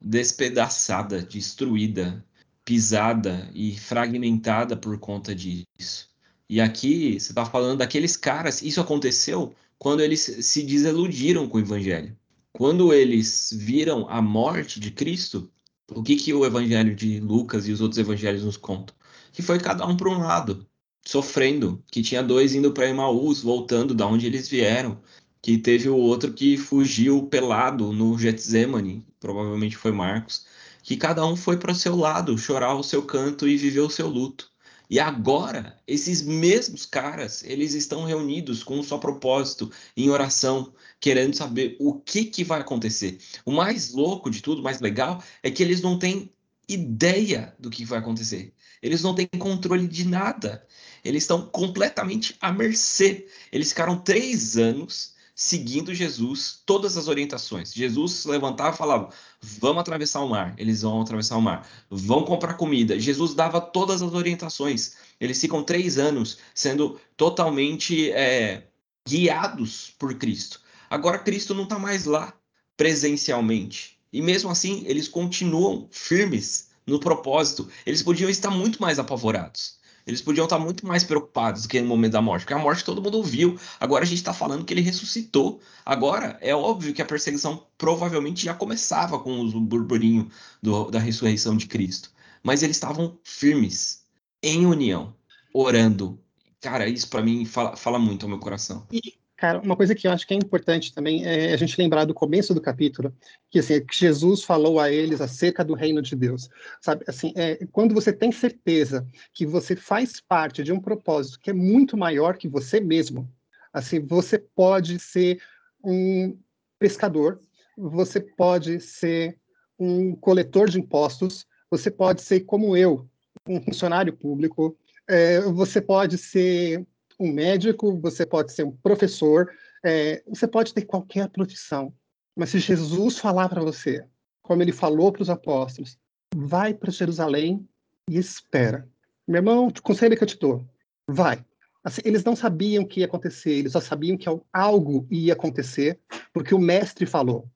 despedaçada, 0.00 1.22
destruída, 1.22 2.24
pisada 2.64 3.50
e 3.54 3.76
fragmentada 3.76 4.76
por 4.76 4.98
conta 4.98 5.34
disso. 5.34 6.08
E 6.48 6.60
aqui 6.60 7.20
você 7.20 7.32
está 7.32 7.44
falando 7.44 7.78
daqueles 7.78 8.16
caras, 8.16 8.62
isso 8.62 8.80
aconteceu 8.80 9.54
quando 9.78 10.00
eles 10.00 10.20
se 10.20 10.62
desiludiram 10.62 11.48
com 11.48 11.58
o 11.58 11.60
evangelho. 11.60 12.16
Quando 12.52 12.92
eles 12.92 13.50
viram 13.52 14.08
a 14.08 14.20
morte 14.20 14.80
de 14.80 14.90
Cristo, 14.90 15.50
o 15.88 16.02
que, 16.02 16.16
que 16.16 16.34
o 16.34 16.44
evangelho 16.44 16.94
de 16.94 17.20
Lucas 17.20 17.66
e 17.66 17.72
os 17.72 17.80
outros 17.80 17.98
evangelhos 17.98 18.44
nos 18.44 18.56
contam? 18.56 18.94
Que 19.32 19.42
foi 19.42 19.58
cada 19.58 19.86
um 19.86 19.96
para 19.96 20.08
um 20.10 20.18
lado, 20.18 20.66
sofrendo, 21.04 21.82
que 21.90 22.02
tinha 22.02 22.22
dois 22.22 22.54
indo 22.54 22.72
para 22.72 22.88
Emaús, 22.88 23.40
voltando 23.42 23.94
da 23.94 24.06
onde 24.06 24.26
eles 24.26 24.48
vieram, 24.48 25.00
que 25.40 25.58
teve 25.58 25.88
o 25.88 25.96
outro 25.96 26.32
que 26.32 26.56
fugiu 26.56 27.26
pelado 27.26 27.92
no 27.92 28.18
Getsemane, 28.18 29.06
provavelmente 29.18 29.76
foi 29.76 29.92
Marcos, 29.92 30.44
que 30.82 30.96
cada 30.96 31.24
um 31.24 31.36
foi 31.36 31.56
para 31.56 31.72
o 31.72 31.74
seu 31.74 31.96
lado, 31.96 32.36
chorar 32.36 32.74
o 32.74 32.82
seu 32.82 33.02
canto 33.02 33.48
e 33.48 33.56
viver 33.56 33.80
o 33.80 33.90
seu 33.90 34.08
luto. 34.08 34.50
E 34.88 34.98
agora, 34.98 35.78
esses 35.86 36.20
mesmos 36.20 36.84
caras, 36.84 37.44
eles 37.44 37.74
estão 37.74 38.04
reunidos 38.04 38.64
com 38.64 38.78
um 38.78 38.82
só 38.82 38.98
propósito, 38.98 39.70
em 39.96 40.10
oração, 40.10 40.72
querendo 41.00 41.34
saber 41.34 41.76
o 41.80 41.94
que, 41.94 42.24
que 42.24 42.44
vai 42.44 42.60
acontecer. 42.60 43.18
O 43.44 43.52
mais 43.52 43.92
louco 43.92 44.30
de 44.30 44.42
tudo, 44.42 44.62
mais 44.62 44.80
legal, 44.80 45.22
é 45.42 45.50
que 45.50 45.62
eles 45.62 45.80
não 45.80 45.98
têm 45.98 46.30
ideia 46.68 47.54
do 47.58 47.70
que 47.70 47.84
vai 47.84 47.98
acontecer. 47.98 48.52
Eles 48.82 49.02
não 49.02 49.14
têm 49.14 49.26
controle 49.38 49.88
de 49.88 50.06
nada. 50.06 50.64
Eles 51.04 51.24
estão 51.24 51.46
completamente 51.46 52.36
à 52.40 52.52
mercê. 52.52 53.26
Eles 53.50 53.70
ficaram 53.70 53.98
três 53.98 54.56
anos 54.56 55.14
seguindo 55.34 55.94
Jesus, 55.94 56.60
todas 56.66 56.98
as 56.98 57.08
orientações. 57.08 57.72
Jesus 57.72 58.12
se 58.12 58.28
levantava 58.28 58.74
e 58.74 58.78
falava: 58.78 59.08
vamos 59.40 59.80
atravessar 59.80 60.20
o 60.20 60.28
mar. 60.28 60.54
Eles 60.58 60.82
vão 60.82 61.00
atravessar 61.00 61.38
o 61.38 61.42
mar. 61.42 61.66
Vão 61.88 62.24
comprar 62.24 62.54
comida. 62.54 63.00
Jesus 63.00 63.34
dava 63.34 63.58
todas 63.58 64.02
as 64.02 64.12
orientações. 64.12 64.96
Eles 65.18 65.40
ficam 65.40 65.64
três 65.64 65.98
anos 65.98 66.38
sendo 66.54 67.00
totalmente 67.16 68.12
é, 68.12 68.68
guiados 69.08 69.94
por 69.98 70.14
Cristo. 70.14 70.60
Agora, 70.90 71.18
Cristo 71.18 71.54
não 71.54 71.62
está 71.62 71.78
mais 71.78 72.04
lá 72.04 72.34
presencialmente. 72.76 73.96
E 74.12 74.20
mesmo 74.20 74.50
assim, 74.50 74.82
eles 74.86 75.06
continuam 75.06 75.88
firmes 75.92 76.70
no 76.84 76.98
propósito. 76.98 77.68
Eles 77.86 78.02
podiam 78.02 78.28
estar 78.28 78.50
muito 78.50 78.82
mais 78.82 78.98
apavorados. 78.98 79.78
Eles 80.06 80.20
podiam 80.20 80.44
estar 80.44 80.58
muito 80.58 80.84
mais 80.84 81.04
preocupados 81.04 81.62
do 81.62 81.68
que 81.68 81.80
no 81.80 81.86
momento 81.86 82.12
da 82.12 82.22
morte, 82.22 82.42
porque 82.42 82.54
a 82.54 82.58
morte 82.58 82.84
todo 82.84 83.02
mundo 83.02 83.22
viu. 83.22 83.58
Agora 83.78 84.02
a 84.02 84.06
gente 84.06 84.18
está 84.18 84.32
falando 84.32 84.64
que 84.64 84.74
ele 84.74 84.80
ressuscitou. 84.80 85.60
Agora 85.86 86.36
é 86.40 86.54
óbvio 86.54 86.92
que 86.92 87.02
a 87.02 87.06
perseguição 87.06 87.64
provavelmente 87.78 88.44
já 88.44 88.54
começava 88.54 89.18
com 89.20 89.40
o 89.40 89.60
burburinho 89.60 90.28
do, 90.60 90.90
da 90.90 90.98
ressurreição 90.98 91.56
de 91.56 91.66
Cristo. 91.66 92.10
Mas 92.42 92.62
eles 92.62 92.76
estavam 92.76 93.18
firmes, 93.22 94.04
em 94.42 94.66
união, 94.66 95.14
orando. 95.52 96.18
Cara, 96.60 96.88
isso 96.88 97.08
para 97.08 97.22
mim 97.22 97.44
fala, 97.44 97.76
fala 97.76 97.98
muito 97.98 98.24
ao 98.24 98.30
meu 98.30 98.38
coração. 98.38 98.86
E 98.90 99.19
Cara, 99.40 99.58
uma 99.58 99.74
coisa 99.74 99.94
que 99.94 100.06
eu 100.06 100.12
acho 100.12 100.26
que 100.26 100.34
é 100.34 100.36
importante 100.36 100.92
também 100.92 101.24
é 101.24 101.54
a 101.54 101.56
gente 101.56 101.80
lembrar 101.80 102.04
do 102.04 102.12
começo 102.12 102.52
do 102.52 102.60
capítulo, 102.60 103.10
que 103.48 103.60
assim, 103.60 103.82
que 103.82 103.96
Jesus 103.96 104.44
falou 104.44 104.78
a 104.78 104.90
eles 104.92 105.18
acerca 105.18 105.64
do 105.64 105.72
reino 105.72 106.02
de 106.02 106.14
Deus. 106.14 106.50
Sabe, 106.78 107.06
assim, 107.08 107.32
é, 107.34 107.66
quando 107.72 107.94
você 107.94 108.12
tem 108.12 108.30
certeza 108.30 109.08
que 109.32 109.46
você 109.46 109.74
faz 109.74 110.20
parte 110.20 110.62
de 110.62 110.74
um 110.74 110.78
propósito 110.78 111.40
que 111.40 111.48
é 111.48 111.54
muito 111.54 111.96
maior 111.96 112.36
que 112.36 112.46
você 112.46 112.80
mesmo, 112.80 113.32
assim, 113.72 113.98
você 113.98 114.38
pode 114.38 114.98
ser 114.98 115.40
um 115.82 116.38
pescador, 116.78 117.40
você 117.78 118.20
pode 118.20 118.78
ser 118.78 119.38
um 119.78 120.14
coletor 120.16 120.68
de 120.68 120.78
impostos, 120.78 121.46
você 121.70 121.90
pode 121.90 122.20
ser 122.20 122.40
como 122.40 122.76
eu, 122.76 123.08
um 123.48 123.58
funcionário 123.58 124.12
público, 124.12 124.76
é, 125.08 125.40
você 125.40 125.80
pode 125.80 126.18
ser 126.18 126.86
um 127.20 127.30
médico, 127.30 128.00
você 128.00 128.24
pode 128.24 128.52
ser 128.52 128.64
um 128.64 128.72
professor, 128.72 129.52
é, 129.84 130.22
você 130.26 130.48
pode 130.48 130.72
ter 130.72 130.82
qualquer 130.82 131.28
profissão. 131.28 131.92
Mas 132.34 132.48
se 132.48 132.58
Jesus 132.58 133.18
falar 133.18 133.50
para 133.50 133.62
você, 133.62 134.04
como 134.42 134.62
ele 134.62 134.72
falou 134.72 135.12
para 135.12 135.22
os 135.22 135.28
apóstolos, 135.28 135.98
vai 136.34 136.72
para 136.72 136.90
Jerusalém 136.90 137.68
e 138.08 138.16
espera. 138.16 138.88
Meu 139.28 139.38
irmão, 139.38 139.66
o 139.68 139.82
conselho 139.82 140.16
que 140.16 140.24
eu 140.24 140.28
te 140.28 140.38
dou, 140.38 140.66
vai. 141.06 141.44
Assim, 141.84 142.00
eles 142.04 142.24
não 142.24 142.34
sabiam 142.34 142.82
o 142.82 142.86
que 142.86 143.00
ia 143.00 143.06
acontecer, 143.06 143.52
eles 143.52 143.72
só 143.72 143.80
sabiam 143.80 144.16
que 144.16 144.28
algo 144.52 145.06
ia 145.10 145.34
acontecer, 145.34 146.00
porque 146.32 146.54
o 146.54 146.58
mestre 146.58 147.04
falou. 147.04 147.48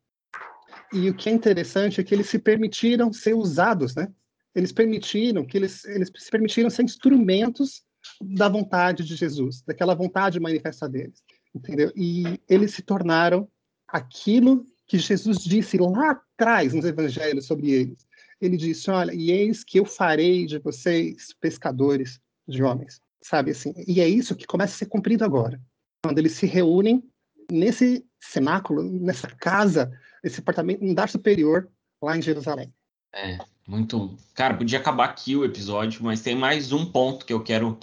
E 0.92 1.08
o 1.08 1.14
que 1.14 1.28
é 1.28 1.32
interessante 1.32 2.00
é 2.00 2.04
que 2.04 2.14
eles 2.14 2.28
se 2.28 2.38
permitiram 2.38 3.12
ser 3.12 3.34
usados, 3.34 3.94
né? 3.94 4.12
Eles 4.54 4.72
permitiram 4.72 5.44
que 5.44 5.56
eles, 5.56 5.84
eles 5.84 6.10
se 6.16 6.30
permitiram 6.30 6.70
ser 6.70 6.84
instrumentos 6.84 7.82
da 8.20 8.48
vontade 8.48 9.04
de 9.04 9.16
Jesus, 9.16 9.62
daquela 9.62 9.94
vontade 9.94 10.40
manifesta 10.40 10.88
deles, 10.88 11.22
entendeu? 11.54 11.92
E 11.96 12.40
eles 12.48 12.74
se 12.74 12.82
tornaram 12.82 13.48
aquilo 13.88 14.66
que 14.86 14.98
Jesus 14.98 15.38
disse 15.38 15.78
lá 15.78 16.10
atrás 16.10 16.72
nos 16.72 16.84
evangelhos 16.84 17.46
sobre 17.46 17.70
eles. 17.70 18.06
Ele 18.40 18.56
disse: 18.56 18.90
Olha, 18.90 19.14
e 19.14 19.30
eis 19.30 19.64
que 19.64 19.78
eu 19.78 19.84
farei 19.84 20.46
de 20.46 20.58
vocês 20.58 21.34
pescadores 21.40 22.20
de 22.46 22.62
homens, 22.62 23.00
sabe 23.22 23.52
assim? 23.52 23.72
E 23.86 24.00
é 24.00 24.08
isso 24.08 24.36
que 24.36 24.46
começa 24.46 24.74
a 24.74 24.78
ser 24.78 24.86
cumprido 24.86 25.24
agora, 25.24 25.60
quando 26.02 26.18
eles 26.18 26.32
se 26.32 26.46
reúnem 26.46 27.02
nesse 27.50 28.04
cenáculo, 28.20 28.82
nessa 28.82 29.28
casa, 29.28 29.90
esse 30.22 30.40
apartamento, 30.40 30.84
um 30.84 30.90
andar 30.90 31.08
superior 31.08 31.68
lá 32.02 32.16
em 32.16 32.22
Jerusalém. 32.22 32.72
É, 33.14 33.38
muito. 33.66 34.16
Cara, 34.34 34.54
podia 34.56 34.78
acabar 34.78 35.04
aqui 35.04 35.36
o 35.36 35.44
episódio, 35.44 36.02
mas 36.02 36.20
tem 36.20 36.34
mais 36.36 36.72
um 36.72 36.84
ponto 36.84 37.24
que 37.24 37.32
eu 37.32 37.42
quero 37.42 37.78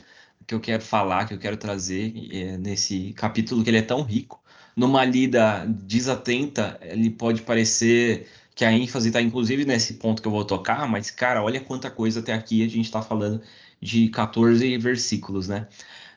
que 0.47 0.53
eu 0.55 0.59
quero 0.59 0.83
falar, 0.83 1.27
que 1.27 1.33
eu 1.33 1.39
quero 1.39 1.55
trazer 1.57 2.13
é, 2.33 2.57
nesse 2.57 3.13
capítulo 3.13 3.63
que 3.63 3.69
ele 3.69 3.77
é 3.77 3.81
tão 3.81 4.01
rico. 4.03 4.43
Numa 4.75 5.05
lida 5.05 5.65
desatenta, 5.67 6.77
ele 6.81 7.09
pode 7.09 7.41
parecer 7.43 8.27
que 8.55 8.65
a 8.65 8.71
ênfase 8.73 9.09
está 9.09 9.21
inclusive 9.21 9.65
nesse 9.65 9.95
ponto 9.95 10.21
que 10.21 10.27
eu 10.27 10.31
vou 10.31 10.43
tocar, 10.45 10.87
mas 10.89 11.09
cara, 11.11 11.41
olha 11.43 11.61
quanta 11.61 11.89
coisa 11.89 12.19
até 12.19 12.33
aqui 12.33 12.63
a 12.65 12.69
gente 12.69 12.85
está 12.85 13.01
falando 13.01 13.41
de 13.81 14.09
14 14.09 14.77
versículos, 14.77 15.47
né? 15.47 15.67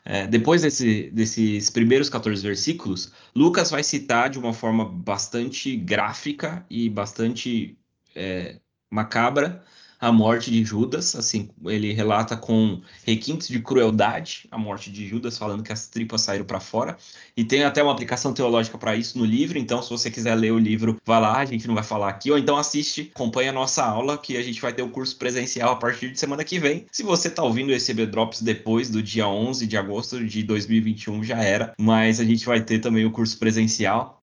É, 0.03 0.27
depois 0.27 0.61
desse, 0.61 1.09
desses 1.11 1.69
primeiros 1.69 2.09
14 2.09 2.41
versículos, 2.43 3.11
Lucas 3.35 3.71
vai 3.71 3.83
citar 3.83 4.29
de 4.29 4.37
uma 4.39 4.53
forma 4.53 4.85
bastante 4.85 5.75
gráfica 5.77 6.65
e 6.69 6.89
bastante 6.89 7.77
é, 8.15 8.59
macabra 8.91 9.63
a 9.99 10.11
morte 10.11 10.51
de 10.51 10.63
Judas, 10.63 11.15
assim, 11.15 11.49
ele 11.65 11.93
relata 11.93 12.35
com 12.35 12.81
requintes 13.05 13.47
de 13.47 13.59
crueldade 13.59 14.47
a 14.51 14.57
morte 14.57 14.91
de 14.91 15.07
Judas, 15.07 15.37
falando 15.37 15.63
que 15.63 15.71
as 15.71 15.87
tripas 15.87 16.21
saíram 16.21 16.45
para 16.45 16.59
fora, 16.59 16.97
e 17.35 17.43
tem 17.43 17.63
até 17.63 17.81
uma 17.81 17.91
aplicação 17.91 18.33
teológica 18.33 18.77
para 18.77 18.95
isso 18.95 19.17
no 19.17 19.25
livro, 19.25 19.57
então 19.57 19.81
se 19.81 19.89
você 19.89 20.11
quiser 20.11 20.35
ler 20.35 20.51
o 20.51 20.59
livro, 20.59 20.97
vá 21.05 21.19
lá, 21.19 21.37
a 21.37 21.45
gente 21.45 21.67
não 21.67 21.75
vai 21.75 21.83
falar 21.83 22.09
aqui, 22.09 22.29
ou 22.29 22.37
então 22.37 22.57
assiste, 22.57 23.11
acompanha 23.15 23.49
a 23.49 23.53
nossa 23.53 23.83
aula, 23.83 24.17
que 24.17 24.37
a 24.37 24.43
gente 24.43 24.61
vai 24.61 24.73
ter 24.73 24.83
o 24.83 24.89
curso 24.89 25.17
presencial 25.17 25.71
a 25.71 25.75
partir 25.75 26.11
de 26.11 26.19
semana 26.19 26.43
que 26.43 26.59
vem. 26.59 26.85
Se 26.91 27.03
você 27.03 27.27
está 27.27 27.43
ouvindo 27.43 27.71
esse 27.71 27.91
EB 27.91 28.05
Drops 28.05 28.41
depois 28.41 28.89
do 28.89 29.01
dia 29.01 29.27
11 29.27 29.65
de 29.65 29.77
agosto 29.77 30.23
de 30.23 30.43
2021, 30.43 31.23
já 31.23 31.41
era, 31.41 31.73
mas 31.79 32.19
a 32.19 32.23
gente 32.23 32.45
vai 32.45 32.61
ter 32.61 32.79
também 32.79 33.05
o 33.05 33.11
curso 33.11 33.37
presencial. 33.37 34.21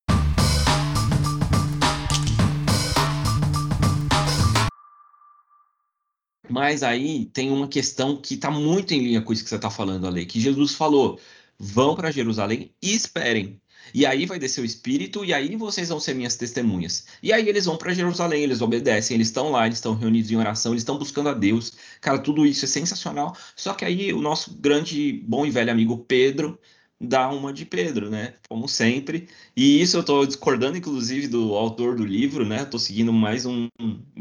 Mas 6.53 6.83
aí 6.83 7.25
tem 7.33 7.51
uma 7.51 7.67
questão 7.67 8.15
que 8.15 8.35
está 8.35 8.51
muito 8.51 8.93
em 8.93 9.03
linha 9.03 9.23
com 9.23 9.33
isso 9.33 9.43
que 9.43 9.49
você 9.49 9.57
está 9.57 9.71
falando, 9.71 10.07
Ale, 10.07 10.27
que 10.27 10.38
Jesus 10.38 10.75
falou: 10.75 11.19
vão 11.59 11.95
para 11.95 12.11
Jerusalém 12.11 12.75
e 12.83 12.95
esperem. 12.95 13.59
E 13.95 14.05
aí 14.05 14.27
vai 14.27 14.38
descer 14.38 14.61
o 14.61 14.65
Espírito, 14.65 15.25
e 15.25 15.33
aí 15.33 15.57
vocês 15.57 15.88
vão 15.88 15.99
ser 15.99 16.15
minhas 16.15 16.37
testemunhas. 16.37 17.07
E 17.23 17.33
aí 17.33 17.49
eles 17.49 17.65
vão 17.65 17.79
para 17.79 17.95
Jerusalém, 17.95 18.43
eles 18.43 18.61
obedecem, 18.61 19.15
eles 19.15 19.29
estão 19.29 19.51
lá, 19.51 19.65
eles 19.65 19.79
estão 19.79 19.95
reunidos 19.95 20.31
em 20.31 20.37
oração, 20.37 20.73
eles 20.73 20.83
estão 20.83 20.99
buscando 20.99 21.31
a 21.31 21.35
Deus. 21.35 21.73
Cara, 22.03 22.19
tudo 22.19 22.45
isso 22.45 22.67
é 22.67 22.69
sensacional. 22.69 23.35
Só 23.57 23.73
que 23.73 23.87
aí 23.87 24.12
o 24.12 24.21
nosso 24.21 24.55
grande, 24.55 25.25
bom 25.27 25.47
e 25.47 25.51
velho 25.51 25.73
amigo 25.73 26.05
Pedro 26.07 26.59
dá 27.01 27.31
uma 27.31 27.51
de 27.53 27.65
Pedro, 27.65 28.11
né? 28.11 28.35
Como 28.47 28.69
sempre. 28.69 29.27
E 29.57 29.81
isso 29.81 29.97
eu 29.97 30.03
estou 30.03 30.27
discordando, 30.27 30.77
inclusive, 30.77 31.29
do 31.29 31.55
autor 31.55 31.97
do 31.97 32.05
livro, 32.05 32.45
né? 32.45 32.62
Estou 32.62 32.79
seguindo 32.79 33.12
mais 33.12 33.47
um, 33.47 33.69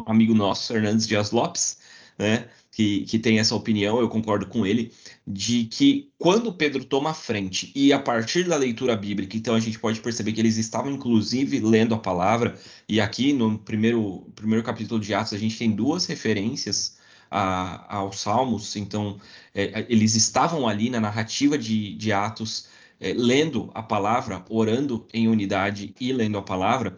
amigo 0.05 0.33
nosso, 0.33 0.73
Hernandes 0.73 1.05
Dias 1.05 1.31
Lopes 1.31 1.90
né, 2.17 2.47
que, 2.71 3.01
que 3.01 3.19
tem 3.19 3.39
essa 3.39 3.55
opinião, 3.55 3.99
eu 3.99 4.07
concordo 4.07 4.45
com 4.47 4.65
ele, 4.65 4.93
de 5.27 5.65
que 5.65 6.09
quando 6.17 6.53
Pedro 6.53 6.83
toma 6.85 7.11
a 7.11 7.13
frente 7.13 7.71
e 7.75 7.91
a 7.91 7.99
partir 7.99 8.47
da 8.47 8.55
leitura 8.55 8.95
bíblica, 8.95 9.35
então 9.35 9.55
a 9.55 9.59
gente 9.59 9.77
pode 9.79 9.99
perceber 9.99 10.31
que 10.31 10.39
eles 10.39 10.57
estavam 10.57 10.91
inclusive 10.91 11.59
lendo 11.59 11.93
a 11.93 11.99
palavra, 11.99 12.57
e 12.87 13.01
aqui 13.01 13.33
no 13.33 13.57
primeiro, 13.59 14.27
primeiro 14.35 14.63
capítulo 14.63 14.99
de 14.99 15.13
Atos 15.13 15.33
a 15.33 15.37
gente 15.37 15.57
tem 15.57 15.71
duas 15.71 16.05
referências 16.05 16.97
a, 17.29 17.97
aos 17.97 18.19
Salmos, 18.19 18.75
então 18.75 19.19
é, 19.55 19.85
eles 19.89 20.15
estavam 20.15 20.67
ali 20.67 20.89
na 20.89 20.99
narrativa 20.99 21.57
de, 21.57 21.95
de 21.95 22.11
Atos, 22.11 22.67
é, 22.99 23.13
lendo 23.13 23.71
a 23.73 23.81
palavra, 23.81 24.45
orando 24.49 25.07
em 25.13 25.27
unidade 25.27 25.95
e 25.99 26.13
lendo 26.13 26.37
a 26.37 26.41
palavra, 26.41 26.95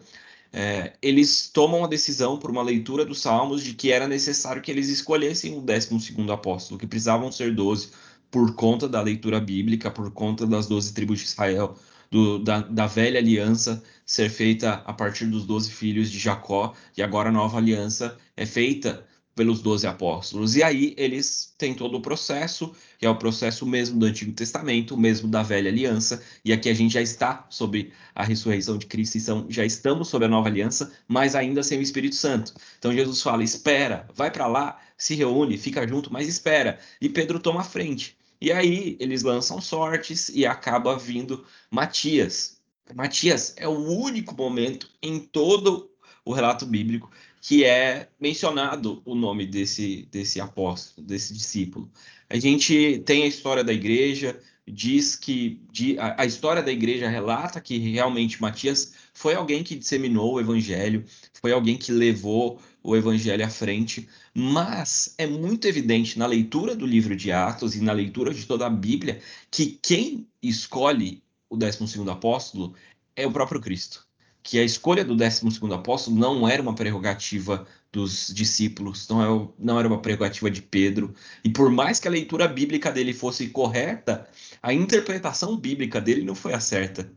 é, 0.56 0.92
eles 1.02 1.48
tomam 1.52 1.82
a 1.82 1.88
decisão 1.88 2.38
por 2.38 2.48
uma 2.48 2.62
leitura 2.62 3.04
dos 3.04 3.20
Salmos 3.20 3.64
de 3.64 3.74
que 3.74 3.90
era 3.90 4.06
necessário 4.06 4.62
que 4.62 4.70
eles 4.70 4.88
escolhessem 4.88 5.58
o 5.58 5.60
12 5.60 5.90
apóstolo, 6.32 6.78
que 6.78 6.86
precisavam 6.86 7.32
ser 7.32 7.52
12 7.52 7.90
por 8.30 8.54
conta 8.54 8.88
da 8.88 9.02
leitura 9.02 9.40
bíblica, 9.40 9.90
por 9.90 10.12
conta 10.12 10.46
das 10.46 10.68
12 10.68 10.94
tribos 10.94 11.18
de 11.18 11.24
Israel, 11.24 11.76
do, 12.08 12.38
da, 12.38 12.60
da, 12.60 12.86
velha 12.86 13.18
aliança 13.18 13.82
ser 14.06 14.30
feita 14.30 14.74
a 14.86 14.92
partir 14.92 15.26
dos 15.26 15.44
12 15.44 15.72
filhos 15.72 16.08
de 16.08 16.20
Jacó, 16.20 16.72
e 16.96 17.02
agora 17.02 17.30
a 17.30 17.32
nova 17.32 17.58
aliança 17.58 18.16
é 18.36 18.46
feita 18.46 19.04
pelos 19.34 19.60
doze 19.60 19.86
apóstolos. 19.86 20.56
E 20.56 20.62
aí 20.62 20.94
eles 20.96 21.54
têm 21.58 21.74
todo 21.74 21.96
o 21.96 22.00
processo, 22.00 22.72
que 22.98 23.06
é 23.06 23.10
o 23.10 23.16
processo 23.16 23.66
mesmo 23.66 23.98
do 23.98 24.06
Antigo 24.06 24.32
Testamento, 24.32 24.96
mesmo 24.96 25.28
da 25.28 25.42
Velha 25.42 25.70
Aliança, 25.70 26.22
e 26.44 26.52
aqui 26.52 26.68
a 26.68 26.74
gente 26.74 26.94
já 26.94 27.02
está 27.02 27.46
sobre 27.50 27.92
a 28.14 28.24
ressurreição 28.24 28.78
de 28.78 28.86
Cristo, 28.86 29.18
então 29.18 29.46
já 29.48 29.64
estamos 29.64 30.08
sobre 30.08 30.26
a 30.26 30.30
nova 30.30 30.48
aliança, 30.48 30.92
mas 31.08 31.34
ainda 31.34 31.62
sem 31.62 31.78
o 31.78 31.82
Espírito 31.82 32.14
Santo. 32.14 32.54
Então 32.78 32.92
Jesus 32.92 33.20
fala: 33.22 33.42
espera, 33.42 34.08
vai 34.14 34.30
para 34.30 34.46
lá, 34.46 34.80
se 34.96 35.14
reúne, 35.14 35.58
fica 35.58 35.86
junto, 35.86 36.12
mas 36.12 36.28
espera. 36.28 36.78
E 37.00 37.08
Pedro 37.08 37.40
toma 37.40 37.60
a 37.60 37.64
frente. 37.64 38.16
E 38.40 38.52
aí 38.52 38.96
eles 39.00 39.22
lançam 39.22 39.60
sortes 39.60 40.28
e 40.28 40.44
acaba 40.44 40.98
vindo 40.98 41.44
Matias. 41.70 42.58
Matias 42.94 43.54
é 43.56 43.66
o 43.66 43.78
único 43.78 44.36
momento 44.36 44.90
em 45.02 45.18
todo 45.18 45.90
o 46.24 46.32
relato 46.32 46.64
bíblico 46.64 47.10
que 47.40 47.62
é 47.62 48.08
mencionado 48.18 49.02
o 49.04 49.14
nome 49.14 49.46
desse, 49.46 50.08
desse 50.10 50.40
apóstolo, 50.40 51.06
desse 51.06 51.34
discípulo. 51.34 51.90
A 52.30 52.38
gente 52.38 53.02
tem 53.04 53.24
a 53.24 53.26
história 53.26 53.62
da 53.62 53.72
igreja, 53.72 54.40
diz 54.66 55.14
que 55.14 55.60
de, 55.70 55.98
a, 55.98 56.22
a, 56.22 56.24
história 56.24 56.62
da 56.62 56.72
igreja 56.72 57.06
relata 57.06 57.60
que 57.60 57.76
realmente 57.76 58.40
Matias 58.40 58.94
foi 59.12 59.34
alguém 59.34 59.62
que 59.62 59.76
disseminou 59.76 60.34
o 60.34 60.40
evangelho, 60.40 61.04
foi 61.34 61.52
alguém 61.52 61.76
que 61.76 61.92
levou 61.92 62.58
o 62.82 62.96
evangelho 62.96 63.44
à 63.44 63.50
frente, 63.50 64.08
mas 64.32 65.14
é 65.18 65.26
muito 65.26 65.68
evidente 65.68 66.18
na 66.18 66.26
leitura 66.26 66.74
do 66.74 66.86
livro 66.86 67.14
de 67.14 67.30
Atos 67.30 67.76
e 67.76 67.82
na 67.82 67.92
leitura 67.92 68.32
de 68.32 68.46
toda 68.46 68.66
a 68.66 68.70
Bíblia 68.70 69.20
que 69.50 69.78
quem 69.82 70.26
escolhe 70.42 71.22
o 71.50 71.58
12 71.58 72.08
apóstolo 72.10 72.74
é 73.14 73.26
o 73.26 73.32
próprio 73.32 73.60
Cristo 73.60 74.06
que 74.44 74.58
a 74.58 74.62
escolha 74.64 75.02
do 75.04 75.16
12 75.16 75.42
apóstolo 75.72 76.16
não 76.16 76.46
era 76.46 76.60
uma 76.62 76.74
prerrogativa 76.74 77.66
dos 77.90 78.28
discípulos, 78.28 79.08
não, 79.08 79.22
é, 79.22 79.48
não 79.58 79.78
era 79.78 79.88
uma 79.88 80.02
prerrogativa 80.02 80.50
de 80.50 80.60
Pedro. 80.60 81.14
E 81.42 81.48
por 81.48 81.70
mais 81.70 81.98
que 81.98 82.06
a 82.06 82.10
leitura 82.10 82.46
bíblica 82.46 82.92
dele 82.92 83.14
fosse 83.14 83.48
correta, 83.48 84.28
a 84.62 84.72
interpretação 84.72 85.56
bíblica 85.56 86.00
dele 86.00 86.22
não 86.22 86.34
foi 86.34 86.52
a 86.52 86.60
certa. 86.60 87.10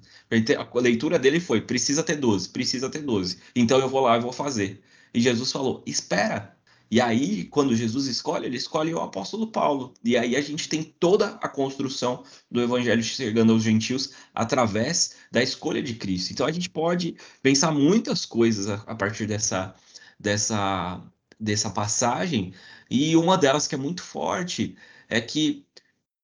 A 0.57 0.79
leitura 0.79 1.19
dele 1.19 1.39
foi: 1.39 1.61
precisa 1.61 2.01
ter 2.01 2.15
12, 2.15 2.49
precisa 2.49 2.89
ter 2.89 3.01
12. 3.01 3.39
Então 3.55 3.79
eu 3.79 3.89
vou 3.89 4.01
lá 4.01 4.17
e 4.17 4.21
vou 4.21 4.31
fazer. 4.31 4.81
E 5.13 5.19
Jesus 5.19 5.51
falou: 5.51 5.83
espera. 5.85 6.56
E 6.89 7.01
aí, 7.01 7.43
quando 7.45 7.75
Jesus 7.75 8.07
escolhe, 8.07 8.45
ele 8.45 8.57
escolhe 8.57 8.93
o 8.93 8.99
apóstolo 8.99 9.47
Paulo. 9.47 9.93
E 10.03 10.17
aí 10.17 10.35
a 10.35 10.41
gente 10.41 10.69
tem 10.69 10.83
toda 10.83 11.37
a 11.41 11.49
construção 11.49 12.23
do 12.49 12.61
evangelho 12.61 13.03
chegando 13.03 13.51
aos 13.51 13.63
gentios 13.63 14.13
através 14.33 15.15
da 15.31 15.43
escolha 15.43 15.83
de 15.83 15.95
Cristo. 15.95 16.31
Então 16.31 16.45
a 16.45 16.51
gente 16.51 16.69
pode 16.69 17.15
pensar 17.41 17.71
muitas 17.71 18.25
coisas 18.25 18.69
a, 18.69 18.95
partir 18.95 19.25
dessa, 19.27 19.75
dessa, 20.17 21.01
dessa 21.39 21.69
passagem. 21.69 22.53
E 22.89 23.15
uma 23.17 23.37
delas 23.37 23.67
que 23.67 23.75
é 23.75 23.77
muito 23.77 24.01
forte 24.01 24.77
é 25.09 25.19
que 25.19 25.65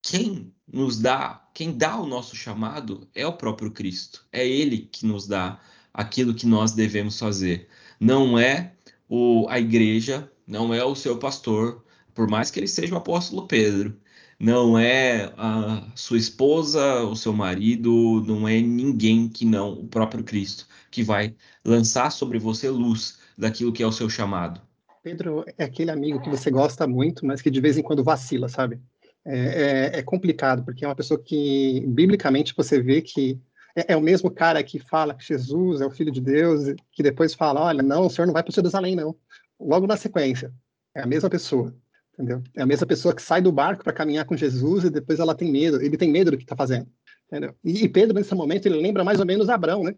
quem 0.00 0.52
nos 0.66 0.98
dá, 0.98 1.46
quem 1.52 1.76
dá 1.76 1.98
o 1.98 2.06
nosso 2.06 2.34
chamado 2.34 3.06
é 3.14 3.26
o 3.26 3.32
próprio 3.34 3.70
Cristo. 3.70 4.26
É 4.32 4.46
Ele 4.46 4.88
que 4.90 5.06
nos 5.06 5.26
dá 5.26 5.60
aquilo 5.92 6.34
que 6.34 6.46
nós 6.46 6.72
devemos 6.72 7.18
fazer. 7.18 7.68
Não 8.00 8.38
é 8.38 8.74
o, 9.08 9.46
a 9.48 9.60
igreja, 9.60 10.30
não 10.46 10.72
é 10.72 10.84
o 10.84 10.94
seu 10.94 11.18
pastor, 11.18 11.84
por 12.14 12.28
mais 12.28 12.50
que 12.50 12.60
ele 12.60 12.68
seja 12.68 12.94
o 12.94 12.98
apóstolo 12.98 13.46
Pedro. 13.46 13.96
Não 14.38 14.78
é 14.78 15.32
a 15.36 15.86
sua 15.94 16.18
esposa, 16.18 17.02
o 17.04 17.14
seu 17.14 17.32
marido, 17.32 18.22
não 18.26 18.48
é 18.48 18.60
ninguém 18.60 19.28
que 19.28 19.44
não 19.44 19.72
o 19.72 19.86
próprio 19.86 20.24
Cristo 20.24 20.66
que 20.94 21.02
vai 21.02 21.34
lançar 21.64 22.10
sobre 22.10 22.38
você 22.38 22.70
luz 22.70 23.18
daquilo 23.36 23.72
que 23.72 23.82
é 23.82 23.86
o 23.86 23.90
seu 23.90 24.08
chamado. 24.08 24.60
Pedro 25.02 25.44
é 25.58 25.64
aquele 25.64 25.90
amigo 25.90 26.20
que 26.20 26.30
você 26.30 26.50
gosta 26.50 26.86
muito, 26.86 27.26
mas 27.26 27.42
que 27.42 27.50
de 27.50 27.60
vez 27.60 27.76
em 27.76 27.82
quando 27.82 28.04
vacila, 28.04 28.48
sabe? 28.48 28.80
É, 29.24 29.92
é, 29.94 29.98
é 29.98 30.02
complicado, 30.02 30.64
porque 30.64 30.84
é 30.84 30.88
uma 30.88 30.94
pessoa 30.94 31.20
que, 31.20 31.82
biblicamente, 31.88 32.54
você 32.56 32.80
vê 32.80 33.02
que 33.02 33.40
é, 33.74 33.92
é, 33.92 33.96
o 33.96 34.00
mesmo 34.00 34.30
cara 34.30 34.62
que 34.62 34.78
fala 34.78 35.14
que 35.14 35.26
Jesus 35.26 35.80
é 35.80 35.86
o 35.86 35.90
Filho 35.90 36.12
de 36.12 36.20
Deus, 36.20 36.74
que 36.92 37.02
depois 37.02 37.34
fala, 37.34 37.60
olha, 37.60 37.82
não, 37.82 38.06
o 38.06 38.10
senhor 38.10 38.26
não 38.26 38.32
vai 38.32 38.42
para 38.42 38.54
Jerusalém, 38.54 38.94
não. 38.94 39.16
Logo 39.60 39.86
na 39.86 39.96
sequência, 39.96 40.52
é 40.94 41.02
a 41.02 41.06
mesma 41.06 41.30
pessoa, 41.30 41.74
entendeu? 42.12 42.42
É 42.54 42.62
a 42.62 42.66
mesma 42.66 42.86
pessoa 42.86 43.14
que 43.14 43.22
sai 43.22 43.40
do 43.40 43.52
barco 43.52 43.84
para 43.84 43.92
caminhar 43.92 44.24
com 44.24 44.36
Jesus 44.36 44.84
e 44.84 44.90
depois 44.90 45.20
ela 45.20 45.34
tem 45.34 45.50
medo, 45.50 45.80
ele 45.82 45.96
tem 45.96 46.10
medo 46.10 46.30
do 46.30 46.36
que 46.36 46.44
está 46.44 46.56
fazendo, 46.56 46.88
entendeu? 47.26 47.54
E, 47.64 47.84
e 47.84 47.88
Pedro, 47.88 48.14
nesse 48.14 48.34
momento, 48.34 48.66
ele 48.66 48.80
lembra 48.80 49.04
mais 49.04 49.20
ou 49.20 49.26
menos 49.26 49.48
Abraão, 49.48 49.84
né? 49.84 49.94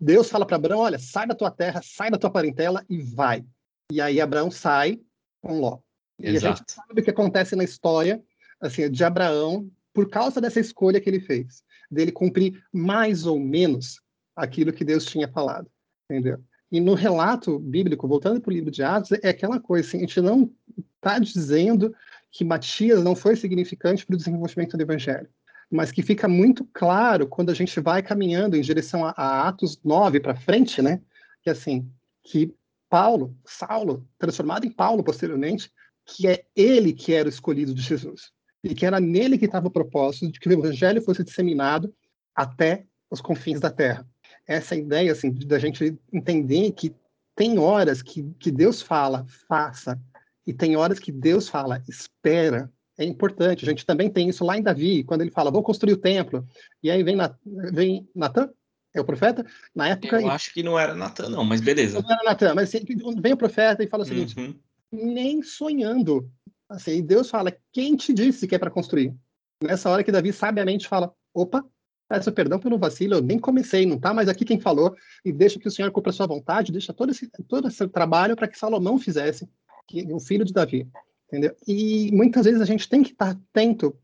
Deus 0.00 0.28
fala 0.28 0.46
para 0.46 0.56
Abraão: 0.56 0.80
olha, 0.80 0.98
sai 0.98 1.26
da 1.26 1.34
tua 1.34 1.50
terra, 1.50 1.80
sai 1.82 2.10
da 2.10 2.18
tua 2.18 2.30
parentela 2.30 2.84
e 2.88 3.00
vai. 3.00 3.44
E 3.92 4.00
aí 4.00 4.20
Abraão 4.20 4.50
sai 4.50 5.00
com 5.40 5.60
Ló. 5.60 5.78
E 6.18 6.28
Exato. 6.28 6.46
a 6.46 6.56
gente 6.56 6.72
sabe 6.72 7.00
o 7.00 7.04
que 7.04 7.10
acontece 7.10 7.56
na 7.56 7.64
história 7.64 8.22
assim, 8.60 8.90
de 8.90 9.02
Abraão 9.02 9.70
por 9.92 10.08
causa 10.08 10.40
dessa 10.40 10.60
escolha 10.60 11.00
que 11.00 11.08
ele 11.08 11.20
fez, 11.20 11.64
dele 11.90 12.12
cumprir 12.12 12.62
mais 12.72 13.26
ou 13.26 13.40
menos 13.40 14.00
aquilo 14.36 14.72
que 14.72 14.84
Deus 14.84 15.04
tinha 15.04 15.26
falado, 15.26 15.68
entendeu? 16.04 16.38
E 16.70 16.80
no 16.80 16.94
relato 16.94 17.58
bíblico, 17.58 18.06
voltando 18.06 18.40
para 18.40 18.50
o 18.50 18.54
livro 18.54 18.70
de 18.70 18.82
Atos, 18.82 19.12
é 19.22 19.28
aquela 19.28 19.58
coisa, 19.58 19.88
assim, 19.88 19.98
a 19.98 20.00
gente 20.00 20.20
não 20.20 20.50
está 20.96 21.18
dizendo 21.18 21.94
que 22.30 22.44
Matias 22.44 23.02
não 23.02 23.16
foi 23.16 23.34
significante 23.34 24.06
para 24.06 24.14
o 24.14 24.16
desenvolvimento 24.16 24.76
do 24.76 24.82
evangelho 24.82 25.28
mas 25.70 25.92
que 25.92 26.02
fica 26.02 26.26
muito 26.26 26.64
claro 26.72 27.28
quando 27.28 27.50
a 27.50 27.54
gente 27.54 27.78
vai 27.78 28.02
caminhando 28.02 28.56
em 28.56 28.60
direção 28.60 29.04
a, 29.04 29.10
a 29.16 29.48
Atos 29.48 29.80
9 29.84 30.18
para 30.18 30.34
frente, 30.34 30.82
né? 30.82 31.00
Que 31.42 31.48
assim, 31.48 31.88
que 32.24 32.52
Paulo, 32.88 33.36
Saulo, 33.44 34.06
transformado 34.18 34.66
em 34.66 34.70
Paulo 34.70 35.04
posteriormente, 35.04 35.72
que 36.04 36.26
é 36.26 36.44
ele 36.56 36.92
que 36.92 37.12
era 37.12 37.28
o 37.28 37.30
escolhido 37.30 37.72
de 37.72 37.80
Jesus. 37.80 38.32
E 38.64 38.74
que 38.74 38.84
era 38.84 38.98
nele 38.98 39.38
que 39.38 39.44
estava 39.44 39.68
o 39.68 39.70
propósito 39.70 40.32
de 40.32 40.40
que 40.40 40.48
o 40.48 40.52
evangelho 40.52 41.00
fosse 41.00 41.22
disseminado 41.22 41.94
até 42.34 42.84
os 43.08 43.20
confins 43.20 43.60
da 43.60 43.70
terra. 43.70 44.06
Essa 44.50 44.74
ideia, 44.74 45.12
assim, 45.12 45.30
da 45.30 45.60
gente 45.60 45.96
entender 46.12 46.72
que 46.72 46.92
tem 47.36 47.56
horas 47.56 48.02
que, 48.02 48.34
que 48.36 48.50
Deus 48.50 48.82
fala, 48.82 49.24
faça, 49.46 49.96
e 50.44 50.52
tem 50.52 50.74
horas 50.74 50.98
que 50.98 51.12
Deus 51.12 51.48
fala, 51.48 51.80
espera, 51.88 52.68
é 52.98 53.04
importante. 53.04 53.64
A 53.64 53.68
gente 53.68 53.86
também 53.86 54.10
tem 54.10 54.28
isso 54.28 54.44
lá 54.44 54.58
em 54.58 54.62
Davi, 54.62 55.04
quando 55.04 55.20
ele 55.20 55.30
fala, 55.30 55.52
vou 55.52 55.62
construir 55.62 55.92
o 55.92 55.96
templo. 55.96 56.44
E 56.82 56.90
aí 56.90 57.00
vem, 57.04 57.14
na, 57.14 57.32
vem 57.72 58.08
Natan, 58.12 58.50
é 58.92 59.00
o 59.00 59.04
profeta, 59.04 59.46
na 59.72 59.86
época... 59.86 60.20
Eu 60.20 60.30
acho 60.32 60.52
que 60.52 60.64
não 60.64 60.76
era 60.76 60.96
Natan, 60.96 61.28
não, 61.28 61.44
mas 61.44 61.60
beleza. 61.60 62.02
Não 62.02 62.10
era 62.10 62.24
Natan, 62.24 62.54
mas 62.56 62.74
assim, 62.74 62.84
vem 63.20 63.32
o 63.32 63.36
profeta 63.36 63.84
e 63.84 63.86
fala 63.86 64.02
o 64.02 64.06
seguinte, 64.06 64.36
uhum. 64.36 64.58
nem 64.90 65.44
sonhando. 65.44 66.28
Assim, 66.68 66.96
e 66.96 67.02
Deus 67.02 67.30
fala, 67.30 67.56
quem 67.72 67.94
te 67.94 68.12
disse 68.12 68.48
que 68.48 68.56
é 68.56 68.58
para 68.58 68.68
construir? 68.68 69.14
Nessa 69.62 69.88
hora 69.88 70.02
que 70.02 70.10
Davi 70.10 70.32
sabiamente 70.32 70.88
fala, 70.88 71.14
opa, 71.32 71.64
peço 72.10 72.32
perdão 72.32 72.58
pelo 72.58 72.76
vacilo, 72.76 73.14
eu 73.14 73.22
nem 73.22 73.38
comecei, 73.38 73.86
não 73.86 73.94
está 73.94 74.12
mais 74.12 74.28
aqui 74.28 74.44
quem 74.44 74.58
falou, 74.58 74.96
e 75.24 75.32
deixa 75.32 75.60
que 75.60 75.68
o 75.68 75.70
Senhor 75.70 75.92
cumpra 75.92 76.10
a 76.10 76.12
sua 76.12 76.26
vontade, 76.26 76.72
deixa 76.72 76.92
todo 76.92 77.10
esse, 77.10 77.30
todo 77.46 77.68
esse 77.68 77.86
trabalho 77.86 78.34
para 78.34 78.48
que 78.48 78.58
Salomão 78.58 78.98
fizesse, 78.98 79.48
que, 79.86 80.12
o 80.12 80.18
filho 80.18 80.44
de 80.44 80.52
Davi. 80.52 80.88
Entendeu? 81.28 81.54
E 81.68 82.10
muitas 82.12 82.46
vezes 82.46 82.60
a 82.60 82.64
gente 82.64 82.88
tem 82.88 83.04
que 83.04 83.12
estar 83.12 83.30
atento 83.30 83.96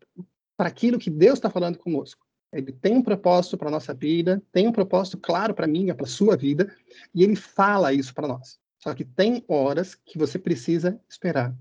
para 0.57 0.69
aquilo 0.69 1.01
que 1.01 1.11
Deus 1.11 1.35
está 1.35 1.51
falando 1.51 1.79
conosco. 1.79 2.25
Ele 2.53 2.71
tem 2.71 2.95
um 2.95 3.03
propósito 3.03 3.59
para 3.59 3.66
a 3.66 3.73
nossa 3.73 3.92
vida, 3.92 4.40
tem 4.53 4.69
um 4.69 4.73
propósito 4.73 5.19
claro 5.19 5.53
para 5.53 5.66
mim, 5.66 5.92
para 5.92 6.07
a 6.07 6.09
sua 6.09 6.37
vida, 6.37 6.73
e 7.12 7.25
ele 7.25 7.35
fala 7.35 7.92
isso 7.92 8.14
para 8.14 8.29
nós. 8.29 8.57
Só 8.79 8.95
que 8.95 9.05
tem 9.05 9.45
horas 9.49 9.97
que 9.97 10.16
você 10.16 10.38
precisa 10.38 10.97
esperar. 11.11 11.53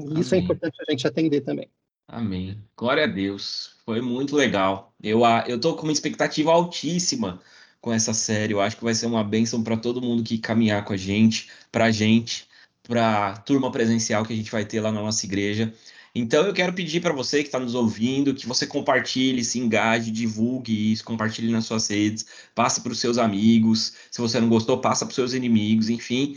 E 0.00 0.20
isso 0.20 0.36
é 0.36 0.38
importante 0.38 0.76
a 0.80 0.92
gente 0.92 1.08
atender 1.08 1.40
também. 1.40 1.68
Amém. 2.08 2.60
Glória 2.76 3.04
a 3.04 3.06
Deus. 3.06 3.76
Foi 3.84 4.00
muito 4.00 4.34
legal. 4.34 4.92
Eu 5.02 5.20
eu 5.46 5.60
tô 5.60 5.76
com 5.76 5.84
uma 5.84 5.92
expectativa 5.92 6.50
altíssima 6.50 7.40
com 7.80 7.92
essa 7.92 8.14
série. 8.14 8.52
Eu 8.54 8.60
acho 8.60 8.76
que 8.76 8.84
vai 8.84 8.94
ser 8.94 9.06
uma 9.06 9.22
bênção 9.22 9.62
para 9.62 9.76
todo 9.76 10.02
mundo 10.02 10.24
que 10.24 10.38
caminhar 10.38 10.84
com 10.84 10.92
a 10.94 10.96
gente, 10.96 11.48
para 11.70 11.84
a 11.86 11.90
gente 11.90 12.48
para 12.88 13.36
turma 13.38 13.70
presencial 13.70 14.24
que 14.24 14.32
a 14.32 14.36
gente 14.36 14.50
vai 14.50 14.64
ter 14.64 14.80
lá 14.80 14.90
na 14.90 15.02
nossa 15.02 15.26
igreja. 15.26 15.72
Então 16.14 16.46
eu 16.46 16.54
quero 16.54 16.72
pedir 16.72 17.00
para 17.00 17.12
você 17.12 17.42
que 17.42 17.48
está 17.48 17.58
nos 17.60 17.74
ouvindo 17.74 18.34
que 18.34 18.46
você 18.46 18.66
compartilhe, 18.66 19.44
se 19.44 19.58
engaje, 19.58 20.10
divulgue 20.10 20.92
isso, 20.92 21.04
compartilhe 21.04 21.52
nas 21.52 21.66
suas 21.66 21.86
redes, 21.88 22.26
passe 22.54 22.80
para 22.80 22.90
os 22.90 22.98
seus 22.98 23.18
amigos. 23.18 23.92
Se 24.10 24.20
você 24.20 24.40
não 24.40 24.48
gostou, 24.48 24.80
passa 24.80 25.04
para 25.04 25.10
os 25.10 25.14
seus 25.14 25.34
inimigos, 25.34 25.90
enfim, 25.90 26.36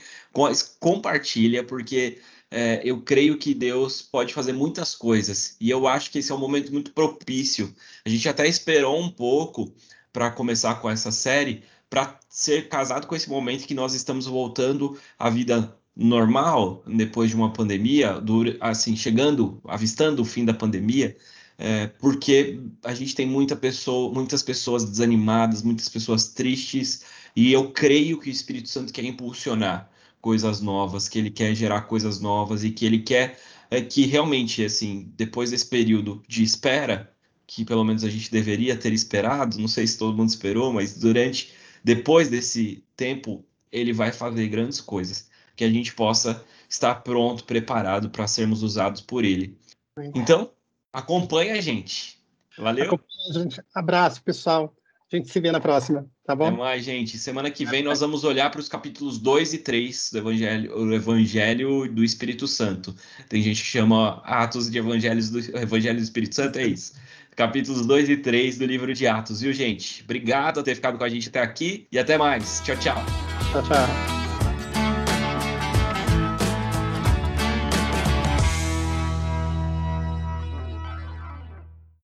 compartilha, 0.79 1.63
porque 1.63 2.19
é, 2.51 2.81
eu 2.83 3.01
creio 3.01 3.37
que 3.37 3.53
Deus 3.53 4.01
pode 4.01 4.33
fazer 4.33 4.51
muitas 4.51 4.93
coisas 4.93 5.55
e 5.59 5.69
eu 5.69 5.87
acho 5.87 6.11
que 6.11 6.19
esse 6.19 6.33
é 6.33 6.35
um 6.35 6.37
momento 6.37 6.71
muito 6.71 6.91
propício. 6.91 7.73
A 8.05 8.09
gente 8.09 8.27
até 8.27 8.45
esperou 8.45 8.99
um 8.99 9.09
pouco 9.09 9.73
para 10.11 10.29
começar 10.29 10.75
com 10.75 10.89
essa 10.89 11.11
série, 11.11 11.63
para 11.89 12.19
ser 12.29 12.67
casado 12.67 13.07
com 13.07 13.15
esse 13.15 13.29
momento 13.29 13.65
que 13.65 13.73
nós 13.73 13.93
estamos 13.93 14.25
voltando 14.25 14.99
à 15.17 15.29
vida 15.29 15.73
normal 15.95 16.83
depois 16.85 17.29
de 17.29 17.35
uma 17.35 17.53
pandemia, 17.53 18.21
assim, 18.59 18.95
chegando, 18.97 19.61
avistando 19.65 20.21
o 20.21 20.25
fim 20.25 20.43
da 20.43 20.53
pandemia, 20.53 21.15
é, 21.57 21.87
porque 21.87 22.59
a 22.83 22.93
gente 22.93 23.15
tem 23.15 23.25
muita 23.25 23.55
pessoa, 23.55 24.13
muitas 24.13 24.41
pessoas 24.41 24.83
desanimadas, 24.83 25.61
muitas 25.61 25.87
pessoas 25.87 26.27
tristes, 26.29 27.03
e 27.35 27.53
eu 27.53 27.71
creio 27.71 28.19
que 28.19 28.29
o 28.29 28.31
Espírito 28.31 28.67
Santo 28.69 28.91
quer 28.91 29.05
impulsionar 29.05 29.90
coisas 30.21 30.61
novas, 30.61 31.09
que 31.09 31.19
ele 31.19 31.31
quer 31.31 31.53
gerar 31.55 31.81
coisas 31.81 32.19
novas 32.19 32.63
e 32.63 32.71
que 32.71 32.85
ele 32.85 32.99
quer 32.99 33.39
é, 33.69 33.81
que 33.81 34.05
realmente, 34.05 34.63
assim, 34.63 35.11
depois 35.15 35.51
desse 35.51 35.65
período 35.65 36.21
de 36.27 36.43
espera, 36.43 37.11
que 37.47 37.65
pelo 37.65 37.83
menos 37.83 38.03
a 38.03 38.09
gente 38.09 38.31
deveria 38.31 38.77
ter 38.77 38.93
esperado, 38.93 39.57
não 39.59 39.67
sei 39.67 39.87
se 39.87 39.97
todo 39.97 40.15
mundo 40.15 40.29
esperou, 40.29 40.71
mas 40.71 40.97
durante, 40.97 41.53
depois 41.83 42.29
desse 42.29 42.83
tempo, 42.95 43.45
ele 43.71 43.93
vai 43.93 44.11
fazer 44.11 44.47
grandes 44.47 44.79
coisas 44.79 45.29
que 45.55 45.63
a 45.63 45.69
gente 45.69 45.93
possa 45.93 46.43
estar 46.69 46.95
pronto, 46.95 47.43
preparado 47.43 48.09
para 48.09 48.27
sermos 48.27 48.63
usados 48.63 49.01
por 49.01 49.23
Ele. 49.23 49.57
Então, 50.15 50.51
acompanha 50.91 51.53
a 51.53 51.61
gente. 51.61 52.19
Valeu? 52.57 52.85
Acompanha, 52.85 53.33
gente. 53.33 53.61
Abraço, 53.73 54.23
pessoal. 54.23 54.73
A 55.11 55.17
gente 55.17 55.29
se 55.29 55.39
vê 55.41 55.51
na 55.51 55.59
próxima, 55.59 56.05
tá 56.25 56.33
bom? 56.33 56.47
Até 56.47 56.57
mais, 56.57 56.85
gente. 56.85 57.17
Semana 57.17 57.51
que 57.51 57.65
vem 57.65 57.83
nós 57.83 57.99
vamos 57.99 58.23
olhar 58.23 58.49
para 58.49 58.61
os 58.61 58.69
capítulos 58.69 59.19
2 59.19 59.55
e 59.55 59.57
3 59.57 60.09
do 60.13 60.17
Evangelho, 60.19 60.77
o 60.77 60.93
Evangelho 60.93 61.93
do 61.93 62.01
Espírito 62.01 62.47
Santo. 62.47 62.95
Tem 63.27 63.41
gente 63.41 63.61
que 63.61 63.67
chama 63.67 64.21
Atos 64.23 64.71
de 64.71 64.77
Evangelhos 64.77 65.29
do 65.29 65.39
Evangelho 65.57 65.97
do 65.97 66.03
Espírito 66.03 66.35
Santo, 66.35 66.59
é 66.59 66.67
isso. 66.67 66.93
Capítulos 67.35 67.85
2 67.85 68.09
e 68.09 68.17
3 68.17 68.57
do 68.57 68.65
livro 68.65 68.93
de 68.93 69.05
Atos, 69.05 69.41
viu, 69.41 69.51
gente? 69.51 70.01
Obrigado 70.03 70.55
por 70.55 70.63
ter 70.63 70.75
ficado 70.75 70.97
com 70.97 71.03
a 71.03 71.09
gente 71.09 71.27
até 71.27 71.41
aqui 71.41 71.87
e 71.91 71.99
até 71.99 72.17
mais. 72.17 72.61
Tchau, 72.63 72.77
tchau. 72.77 73.03
Tchau, 73.51 73.63
tchau. 73.63 74.20